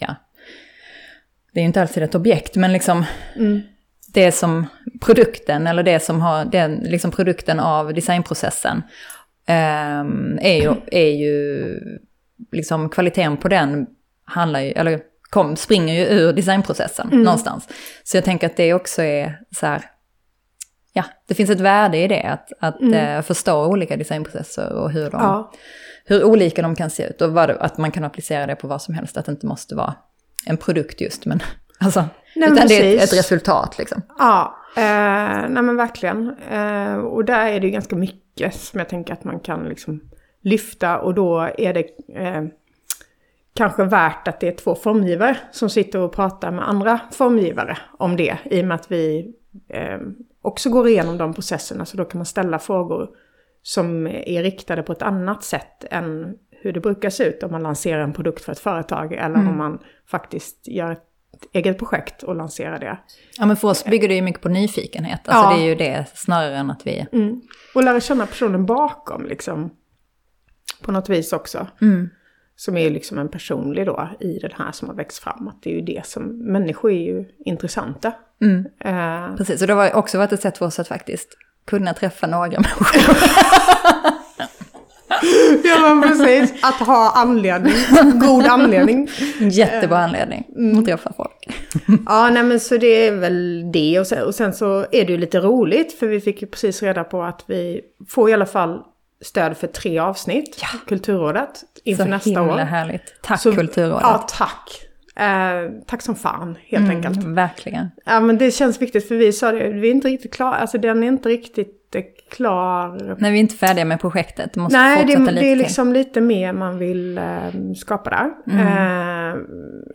ja, 0.00 0.14
det 1.56 1.60
är 1.60 1.62
ju 1.62 1.66
inte 1.66 1.82
alltid 1.82 2.02
ett 2.02 2.14
objekt, 2.14 2.56
men 2.56 2.72
liksom 2.72 3.04
det 4.08 4.32
som 4.32 4.66
produkten, 5.00 5.66
eller 5.66 5.82
det 5.82 6.00
som 6.00 6.20
har, 6.20 6.44
den, 6.44 6.74
liksom 6.74 7.10
produkten 7.10 7.60
av 7.60 7.94
designprocessen, 7.94 8.82
ehm, 9.46 10.38
är 10.42 10.62
ju, 10.62 10.74
är 10.86 11.10
ju 11.10 11.80
liksom 12.52 12.88
kvaliteten 12.88 13.36
på 13.36 13.48
den 13.48 13.86
handlar 14.24 14.60
ju, 14.60 14.70
eller 14.70 15.00
kom, 15.30 15.56
springer 15.56 15.94
ju 15.94 16.04
ur 16.04 16.32
designprocessen 16.32 17.08
någonstans. 17.12 17.68
Så 18.04 18.16
jag 18.16 18.24
tänker 18.24 18.46
att 18.46 18.56
det 18.56 18.74
också 18.74 19.02
är 19.02 19.40
så 19.50 19.66
här, 19.66 19.82
ja, 20.92 21.04
det 21.26 21.34
finns 21.34 21.50
ett 21.50 21.60
värde 21.60 21.98
i 21.98 22.08
det, 22.08 22.22
att, 22.22 22.52
att 22.60 22.82
eh, 22.82 23.22
förstå 23.22 23.66
olika 23.66 23.96
designprocesser 23.96 24.72
och 24.72 24.90
hur, 24.90 25.10
de, 25.10 25.20
ja. 25.20 25.52
hur 26.04 26.24
olika 26.24 26.62
de 26.62 26.76
kan 26.76 26.90
se 26.90 27.06
ut. 27.06 27.22
Och 27.22 27.32
vad, 27.32 27.50
att 27.50 27.78
man 27.78 27.90
kan 27.90 28.04
applicera 28.04 28.46
det 28.46 28.56
på 28.56 28.68
vad 28.68 28.82
som 28.82 28.94
helst, 28.94 29.16
att 29.16 29.26
det 29.26 29.32
inte 29.32 29.46
måste 29.46 29.74
vara 29.74 29.94
en 30.46 30.56
produkt 30.56 31.00
just, 31.00 31.26
men 31.26 31.42
alltså 31.78 32.04
Nej, 32.36 32.52
Utan 32.52 32.68
det 32.68 32.74
är 32.74 32.94
ett, 32.94 33.00
precis. 33.00 33.12
ett 33.12 33.18
resultat 33.18 33.78
liksom. 33.78 34.02
Ja, 34.18 34.56
eh, 34.76 35.48
nej 35.48 35.62
men 35.62 35.76
verkligen. 35.76 36.36
Eh, 36.50 36.96
och 36.96 37.24
där 37.24 37.46
är 37.46 37.60
det 37.60 37.66
ju 37.66 37.72
ganska 37.72 37.96
mycket 37.96 38.54
som 38.54 38.78
jag 38.78 38.88
tänker 38.88 39.12
att 39.12 39.24
man 39.24 39.40
kan 39.40 39.64
liksom 39.68 40.00
lyfta 40.40 40.98
och 40.98 41.14
då 41.14 41.50
är 41.58 41.74
det 41.74 41.86
eh, 42.14 42.44
kanske 43.54 43.84
värt 43.84 44.28
att 44.28 44.40
det 44.40 44.48
är 44.48 44.52
två 44.52 44.74
formgivare 44.74 45.36
som 45.52 45.70
sitter 45.70 45.98
och 45.98 46.12
pratar 46.12 46.50
med 46.50 46.68
andra 46.68 47.00
formgivare 47.12 47.78
om 47.98 48.16
det. 48.16 48.38
I 48.44 48.62
och 48.62 48.66
med 48.66 48.74
att 48.74 48.90
vi 48.92 49.34
eh, 49.68 49.98
också 50.42 50.70
går 50.70 50.88
igenom 50.88 51.18
de 51.18 51.34
processerna 51.34 51.84
så 51.84 51.96
då 51.96 52.04
kan 52.04 52.18
man 52.18 52.26
ställa 52.26 52.58
frågor 52.58 53.08
som 53.62 54.06
är 54.06 54.42
riktade 54.42 54.82
på 54.82 54.92
ett 54.92 55.02
annat 55.02 55.44
sätt 55.44 55.84
än 55.90 56.34
hur 56.66 56.72
det 56.72 56.80
brukar 56.80 57.10
se 57.10 57.24
ut 57.24 57.42
om 57.42 57.50
man 57.52 57.62
lanserar 57.62 58.00
en 58.02 58.12
produkt 58.12 58.44
för 58.44 58.52
ett 58.52 58.58
företag 58.58 59.12
eller 59.12 59.36
om 59.36 59.56
man 59.58 59.78
faktiskt 60.10 60.68
gör 60.68 60.92
ett 60.92 61.02
eget 61.52 61.78
projekt 61.78 62.22
och 62.22 62.36
lanserar 62.36 62.78
det. 62.78 62.98
Ja 63.38 63.46
men 63.46 63.56
för 63.56 63.68
oss 63.68 63.84
bygger 63.84 64.08
det 64.08 64.14
ju 64.14 64.22
mycket 64.22 64.42
på 64.42 64.48
nyfikenhet. 64.48 65.28
Alltså 65.28 65.50
Ja. 65.50 65.56
det 65.56 65.62
är 65.62 65.68
ju 65.68 65.74
det 65.74 66.04
snarare 66.14 66.56
än 66.56 66.70
att 66.70 66.86
vi... 66.86 67.06
Mm. 67.12 67.40
Och 67.74 67.84
lära 67.84 68.00
känna 68.00 68.26
personen 68.26 68.66
bakom 68.66 69.26
liksom. 69.26 69.70
På 70.82 70.92
något 70.92 71.08
vis 71.08 71.32
också. 71.32 71.66
Mm. 71.80 72.08
Som 72.56 72.76
är 72.76 72.80
ju 72.80 72.90
liksom 72.90 73.18
en 73.18 73.28
personlig 73.28 73.86
då 73.86 74.08
i 74.20 74.38
den 74.38 74.50
här 74.58 74.72
som 74.72 74.88
har 74.88 74.94
växt 74.94 75.18
fram. 75.18 75.48
Att 75.48 75.62
det 75.62 75.70
är 75.70 75.74
ju 75.74 75.80
det 75.80 76.06
som, 76.06 76.22
människor 76.52 76.90
är 76.90 77.02
ju 77.06 77.24
intressanta. 77.38 78.12
Mm. 78.42 78.66
Eh, 78.80 79.36
Precis, 79.36 79.60
och 79.60 79.66
det 79.66 79.74
har 79.74 79.94
också 79.94 80.18
varit 80.18 80.32
ett 80.32 80.40
sätt 80.40 80.58
för 80.58 80.66
oss 80.66 80.78
att 80.78 80.88
faktiskt 80.88 81.28
kunna 81.66 81.94
träffa 81.94 82.26
några 82.26 82.46
människor. 82.60 82.86
ja 85.66 85.94
men 85.94 86.08
precis, 86.08 86.52
att 86.62 86.74
ha 86.86 87.12
anledning, 87.16 87.72
god 88.20 88.46
anledning. 88.46 89.08
Jättebra 89.40 89.98
anledning 89.98 90.44
Mm. 90.56 90.78
att 90.78 90.84
träffa 90.86 91.12
folk. 91.16 91.48
Ja, 92.06 92.30
nej 92.30 92.42
men 92.42 92.60
så 92.60 92.76
det 92.76 93.06
är 93.06 93.12
väl 93.12 93.64
det. 93.72 94.00
Och 94.00 94.06
sen, 94.06 94.24
och 94.26 94.34
sen 94.34 94.52
så 94.52 94.78
är 94.92 95.04
det 95.04 95.12
ju 95.12 95.18
lite 95.18 95.40
roligt, 95.40 95.98
för 95.98 96.06
vi 96.06 96.20
fick 96.20 96.42
ju 96.42 96.48
precis 96.48 96.82
reda 96.82 97.04
på 97.04 97.22
att 97.22 97.44
vi 97.46 97.80
får 98.08 98.30
i 98.30 98.32
alla 98.32 98.46
fall 98.46 98.80
stöd 99.24 99.56
för 99.56 99.66
tre 99.66 99.98
avsnitt, 99.98 100.62
Kulturrådet, 100.88 101.62
inför 101.84 102.04
Så 102.04 102.10
nästa 102.10 102.30
himla 102.30 102.54
år. 102.54 102.58
härligt. 102.58 103.22
Tack 103.22 103.40
Så- 103.40 103.52
Kulturrådet. 103.52 104.02
Ja, 104.02 104.26
tack. 104.28 104.82
Eh, 105.16 105.70
tack 105.86 106.02
som 106.02 106.14
fan, 106.14 106.56
helt 106.66 106.90
enkelt. 106.90 107.16
Mm, 107.16 107.34
verkligen. 107.34 107.86
Ja, 108.04 108.20
men 108.20 108.38
det 108.38 108.50
känns 108.50 108.82
viktigt, 108.82 109.08
för 109.08 109.14
vi 109.14 109.32
sa 109.32 109.52
det, 109.52 109.68
vi 109.68 109.88
är 109.88 109.92
inte 109.92 110.08
riktigt 110.08 110.34
klara, 110.34 110.54
alltså 110.54 110.78
den 110.78 111.02
är 111.02 111.06
inte 111.08 111.28
riktigt 111.28 111.85
eh, 111.96 112.04
klar. 112.30 113.16
När 113.20 113.30
vi 113.30 113.36
är 113.36 113.40
inte 113.40 113.54
färdiga 113.56 113.84
med 113.84 114.00
projektet, 114.00 114.56
måste 114.56 114.78
Nej, 114.78 115.02
fortsätta 115.02 115.18
det, 115.24 115.30
lite 115.30 115.40
det 115.40 115.46
är 115.46 115.50
till. 115.50 115.58
liksom 115.58 115.92
lite 115.92 116.20
mer 116.20 116.52
man 116.52 116.78
vill 116.78 117.18
eh, 117.18 117.24
skapa 117.76 118.10
där. 118.10 118.30
Mm. 118.56 118.66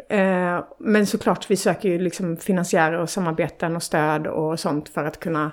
Eh, 0.10 0.20
eh, 0.20 0.64
men 0.80 1.06
såklart, 1.06 1.52
vi 1.52 1.56
söker 1.56 1.90
ju 1.90 2.00
liksom 2.00 2.38
finansiärer 2.38 3.00
och 3.00 3.10
samarbeten 3.10 3.76
och 3.76 3.84
stöd 3.84 4.28
och 4.28 4.60
sånt 4.60 4.90
för 4.90 5.06
att 5.06 5.20
kunna 5.20 5.52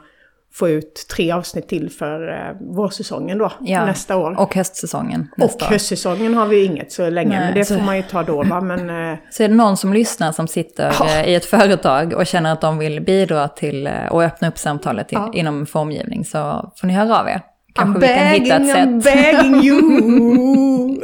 få 0.52 0.68
ut 0.68 1.06
tre 1.14 1.32
avsnitt 1.32 1.68
till 1.68 1.90
för 1.90 2.28
eh, 2.28 2.56
vårsäsongen 2.76 3.38
då, 3.38 3.52
Ja, 3.60 3.86
nästa 3.86 4.16
år. 4.16 4.40
Och 4.40 4.54
höstsäsongen 4.54 5.28
Och 5.40 5.62
år. 5.62 5.66
höstsäsongen 5.70 6.34
har 6.34 6.46
vi 6.46 6.64
inget 6.64 6.92
så 6.92 7.10
länge, 7.10 7.28
Nej, 7.28 7.38
men 7.40 7.54
det 7.54 7.64
så- 7.64 7.74
får 7.74 7.82
man 7.84 7.96
ju 7.96 8.02
ta 8.02 8.22
då 8.22 8.42
va. 8.42 8.60
Men, 8.64 9.12
eh, 9.12 9.18
Så 9.30 9.42
är 9.42 9.48
det 9.48 9.54
någon 9.54 9.76
som 9.76 9.92
lyssnar 9.92 10.32
som 10.32 10.48
sitter 10.48 10.92
eh, 11.18 11.28
i 11.28 11.34
ett 11.34 11.44
företag 11.44 12.12
och 12.12 12.26
känner 12.26 12.52
att 12.52 12.60
de 12.60 12.78
vill 12.78 13.00
bidra 13.00 13.48
till 13.48 13.86
eh, 13.86 14.06
och 14.10 14.22
öppna 14.22 14.48
upp 14.48 14.58
samtalet 14.58 15.08
till, 15.08 15.18
Ja. 15.18 15.30
inom 15.34 15.66
formgivning 15.66 16.24
så 16.24 16.72
får 16.80 16.86
ni 16.86 16.92
höra 16.94 17.20
av 17.20 17.28
er. 17.28 17.40
Kanske 17.74 17.98
I'm 17.98 18.00
vi 18.00 18.14
kan 18.18 18.26
hitta 18.26 18.56
ett 18.56 18.66
sätt. 18.66 18.88
I'm 18.88 19.02
begging 19.04 19.64
you! 19.64 21.02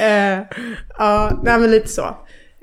eh, 0.00 0.38
ja, 0.98 1.40
nej 1.44 1.58
men 1.58 1.70
lite 1.70 1.88
så. 1.88 2.02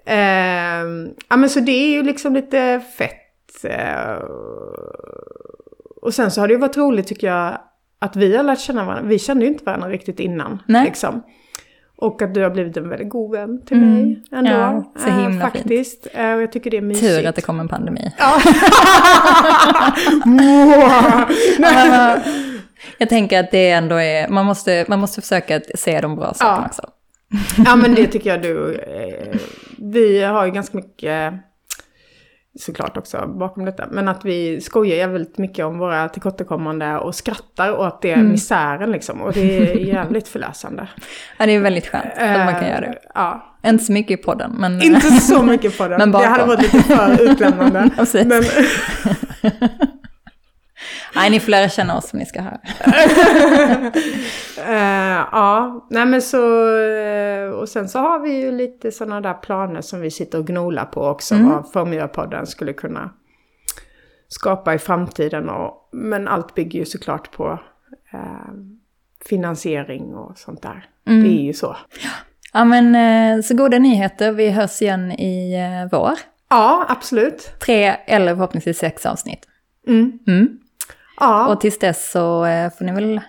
Eh, 0.08 0.86
ja 1.30 1.36
men 1.38 1.50
så 1.50 1.60
det 1.60 1.72
är 1.72 1.88
ju 1.92 2.04
liksom 2.04 2.34
lite 2.34 2.82
fett. 2.98 3.12
Eh, 3.64 4.16
och 6.02 6.14
sen 6.14 6.32
så 6.32 6.42
har 6.42 6.48
det 6.48 6.54
ju 6.54 6.60
varit 6.60 6.78
roligt 6.78 7.08
tycker 7.08 7.28
jag 7.28 7.58
att 8.00 8.16
vi 8.16 8.36
har 8.36 8.44
lärt 8.44 8.60
känna 8.60 8.86
varandra. 8.86 9.10
Vi 9.10 9.20
kände 9.20 9.46
ju 9.46 9.52
inte 9.52 9.64
varandra 9.64 9.90
riktigt 9.90 10.20
innan. 10.20 10.62
Nej. 10.68 10.86
Liksom. 10.86 11.24
Och 11.98 12.22
att 12.22 12.34
du 12.34 12.44
har 12.44 12.50
blivit 12.50 12.78
en 12.78 12.90
väldigt 12.90 13.10
god 13.10 13.32
vän 13.32 13.62
till 13.66 13.78
Mm. 13.78 13.94
mig 13.96 14.24
ändå. 14.32 14.52
Ja, 14.52 14.92
så 15.00 15.08
eh, 15.08 15.18
himla 15.20 15.30
fint. 15.50 15.54
Faktiskt. 15.64 16.08
Eh, 16.14 16.34
och 16.34 16.42
jag 16.42 16.52
tycker 16.52 16.72
det 16.72 16.78
är 16.78 16.82
mysigt. 16.82 17.16
Tur 17.22 17.28
att 17.30 17.36
det 17.36 17.42
kom 17.42 17.60
en 17.60 17.68
pandemi. 17.68 18.12
Men, 21.60 22.20
Jag 22.98 23.10
tänker 23.10 23.40
att 23.40 23.52
det 23.52 23.70
ändå 23.72 23.96
är, 23.96 24.28
man 24.28 24.46
måste, 24.46 24.86
man 24.88 25.00
måste 25.00 25.22
försöka 25.22 25.56
att 25.58 25.80
se 25.80 26.02
de 26.02 26.16
bra 26.16 26.34
sakerna 26.34 26.58
Ja. 26.62 26.66
också. 26.68 26.82
Ja 27.66 27.76
men 27.76 27.96
det 27.96 28.08
tycker 28.08 28.30
jag 28.30 28.42
du. 28.42 28.74
Eh, 28.76 29.38
vi 29.78 30.24
har 30.24 30.46
ju 30.46 30.52
ganska 30.52 30.78
mycket 30.78 31.34
såklart 32.60 32.98
också 32.98 33.28
bakom 33.28 33.66
detta. 33.66 33.86
Men 33.92 34.08
att 34.08 34.26
vi 34.26 34.62
skojar 34.62 34.96
jävligt 34.98 35.38
mycket 35.38 35.66
om 35.66 35.78
våra 35.78 36.10
tillkortakommande 36.10 36.98
och 36.98 37.16
skrattar 37.16 37.72
åt 37.80 38.02
det 38.02 38.12
Mm. 38.14 38.32
misären 38.32 38.92
liksom. 38.92 39.22
Och 39.22 39.34
det 39.34 39.58
är 39.72 39.76
jävligt 39.94 40.28
förlösande. 40.28 40.88
Ja, 41.38 41.46
det 41.46 41.52
är 41.52 41.60
väldigt 41.60 41.88
skönt 41.88 42.06
att 42.18 42.46
man 42.46 42.54
kan 42.54 42.64
Eh, 42.64 42.70
göra 42.70 42.82
det. 42.82 42.98
Ja, 43.14 43.46
Inte 43.66 43.84
så 43.84 43.92
mycket 43.92 44.20
i 44.20 44.24
podden, 44.24 44.52
men... 44.60 44.82
inte 44.82 45.02
så 45.12 45.44
mycket 45.44 45.78
på 45.78 45.88
den. 45.88 45.98
Men 46.00 46.12
det 46.12 46.18
hade 46.18 46.30
bakom. 46.30 46.48
varit 46.48 46.74
lite 46.74 46.84
för 46.84 47.22
utlämnande. 47.32 47.90
Men, 48.26 48.44
Nej, 51.16 51.30
ni 51.30 51.40
får 51.40 51.52
lära 51.52 51.70
känna 51.70 51.98
oss 51.98 52.10
som 52.10 52.20
ni 52.20 52.26
ska 52.26 52.42
höra. 52.42 52.60
eh, 54.58 55.26
ja, 55.32 55.88
nej 55.90 56.06
men 56.06 56.22
så, 56.22 56.78
eh, 56.78 57.50
och 57.50 57.70
sen 57.70 57.90
så 57.90 58.00
har 58.00 58.20
vi 58.20 58.42
ju 58.42 58.52
lite 58.52 58.92
sådana 58.92 59.22
där 59.22 59.34
planer 59.34 59.82
som 59.82 60.02
vi 60.02 60.12
sitter 60.12 60.38
och 60.40 60.48
gnolar 60.48 60.86
på 60.86 61.02
också. 61.02 61.36
Mm. 61.36 61.50
Vad 61.50 61.72
Formgivarpodden 61.72 62.48
skulle 62.48 62.74
kunna 62.74 63.10
skapa 64.28 64.74
i 64.74 64.80
framtiden. 64.80 65.50
Och, 65.50 65.90
men 65.92 66.28
allt 66.28 66.56
bygger 66.56 66.80
ju 66.80 66.86
såklart 66.86 67.32
på 67.32 67.60
eh, 68.14 68.54
finansiering 69.26 70.16
och 70.16 70.38
sånt 70.38 70.62
där. 70.62 70.90
Mm. 71.08 71.24
Det 71.24 71.30
är 71.30 71.44
ju 71.44 71.54
så. 71.54 71.78
Ja, 72.54 72.66
men 72.66 72.96
eh, 72.96 73.42
så 73.42 73.56
goda 73.56 73.80
nyheter. 73.80 74.32
Vi 74.32 74.50
hörs 74.50 74.82
igen 74.82 75.12
i 75.12 75.56
vår. 75.92 76.14
Ja, 76.50 76.86
absolut. 76.90 77.52
Tre 77.66 77.96
eller 78.06 78.36
förhoppningsvis 78.36 78.78
sex 78.78 79.06
avsnitt. 79.06 79.48
Mm. 79.88 80.20
Mm. 80.28 80.60
Ja, 81.20 81.48
Och 81.48 81.62
tills 81.62 81.80
dess 81.80 82.12
så 82.12 82.46
eh, 82.46 82.72
får 82.78 82.86
ni 82.86 82.92
väl 82.92 83.22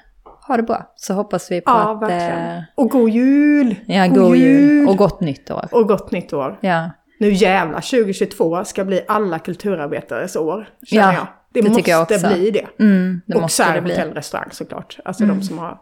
ha 0.48 0.56
det 0.56 0.62
bra. 0.62 0.92
Så 0.96 1.14
hoppas 1.14 1.50
vi 1.50 1.60
på 1.60 1.70
ja 1.70 1.90
att... 1.94 2.02
verkligen. 2.02 2.56
Eh, 2.56 2.62
Och 2.74 2.90
god 2.90 3.10
jul! 3.10 3.74
ja, 3.86 4.06
god 4.06 4.36
jul 4.36 4.88
och 4.88 4.96
gott 4.96 5.20
nytt 5.20 5.50
år. 5.50 5.68
Och 5.72 5.88
gott 5.88 6.10
nytt 6.10 6.32
år. 6.32 6.58
Ja, 6.60 6.90
Nu 7.20 7.30
jävlar, 7.32 7.80
2022 7.80 8.64
ska 8.64 8.84
bli 8.84 9.00
alla 9.08 9.38
kulturarbetares 9.38 10.36
år, 10.36 10.68
känner 10.86 11.02
Ja, 11.12 11.12
jag. 11.14 11.26
Det, 11.52 11.60
det 11.62 11.68
måste 11.68 11.90
jag 11.90 12.02
också. 12.02 12.28
bli 12.28 12.50
det. 12.50 12.82
mm, 12.84 13.20
det 13.26 13.34
och 13.34 13.40
måste 13.42 13.62
Sär 13.64 13.74
det 13.74 13.80
bli. 13.82 13.92
hotell 13.94 14.14
restaurang 14.14 14.48
såklart. 14.52 14.98
Alltså 15.04 15.24
de 15.26 15.42
som 15.42 15.58
har... 15.58 15.78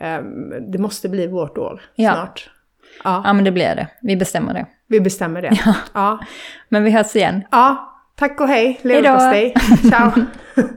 ehm, 0.00 0.70
det 0.72 0.78
måste 0.78 1.08
bli 1.08 1.26
vårt 1.26 1.58
år 1.58 1.80
Ja. 1.94 2.12
snart. 2.14 2.50
Ja, 3.04 3.22
Ja, 3.24 3.32
men 3.32 3.44
det 3.44 3.50
blir 3.52 3.74
det. 3.74 3.86
Vi 4.02 4.16
bestämmer 4.16 4.54
det. 4.54 4.66
vi 4.86 5.00
bestämmer 5.00 5.42
det. 5.42 5.58
Ja. 5.64 5.74
ja. 5.94 6.18
Men 6.68 6.84
vi 6.84 6.90
hörs 6.90 7.16
igen. 7.16 7.42
Tack 8.20 8.40
och 8.40 8.48
hej. 8.48 8.80
Leverpastej. 8.82 9.54
Ciao. 9.90 10.12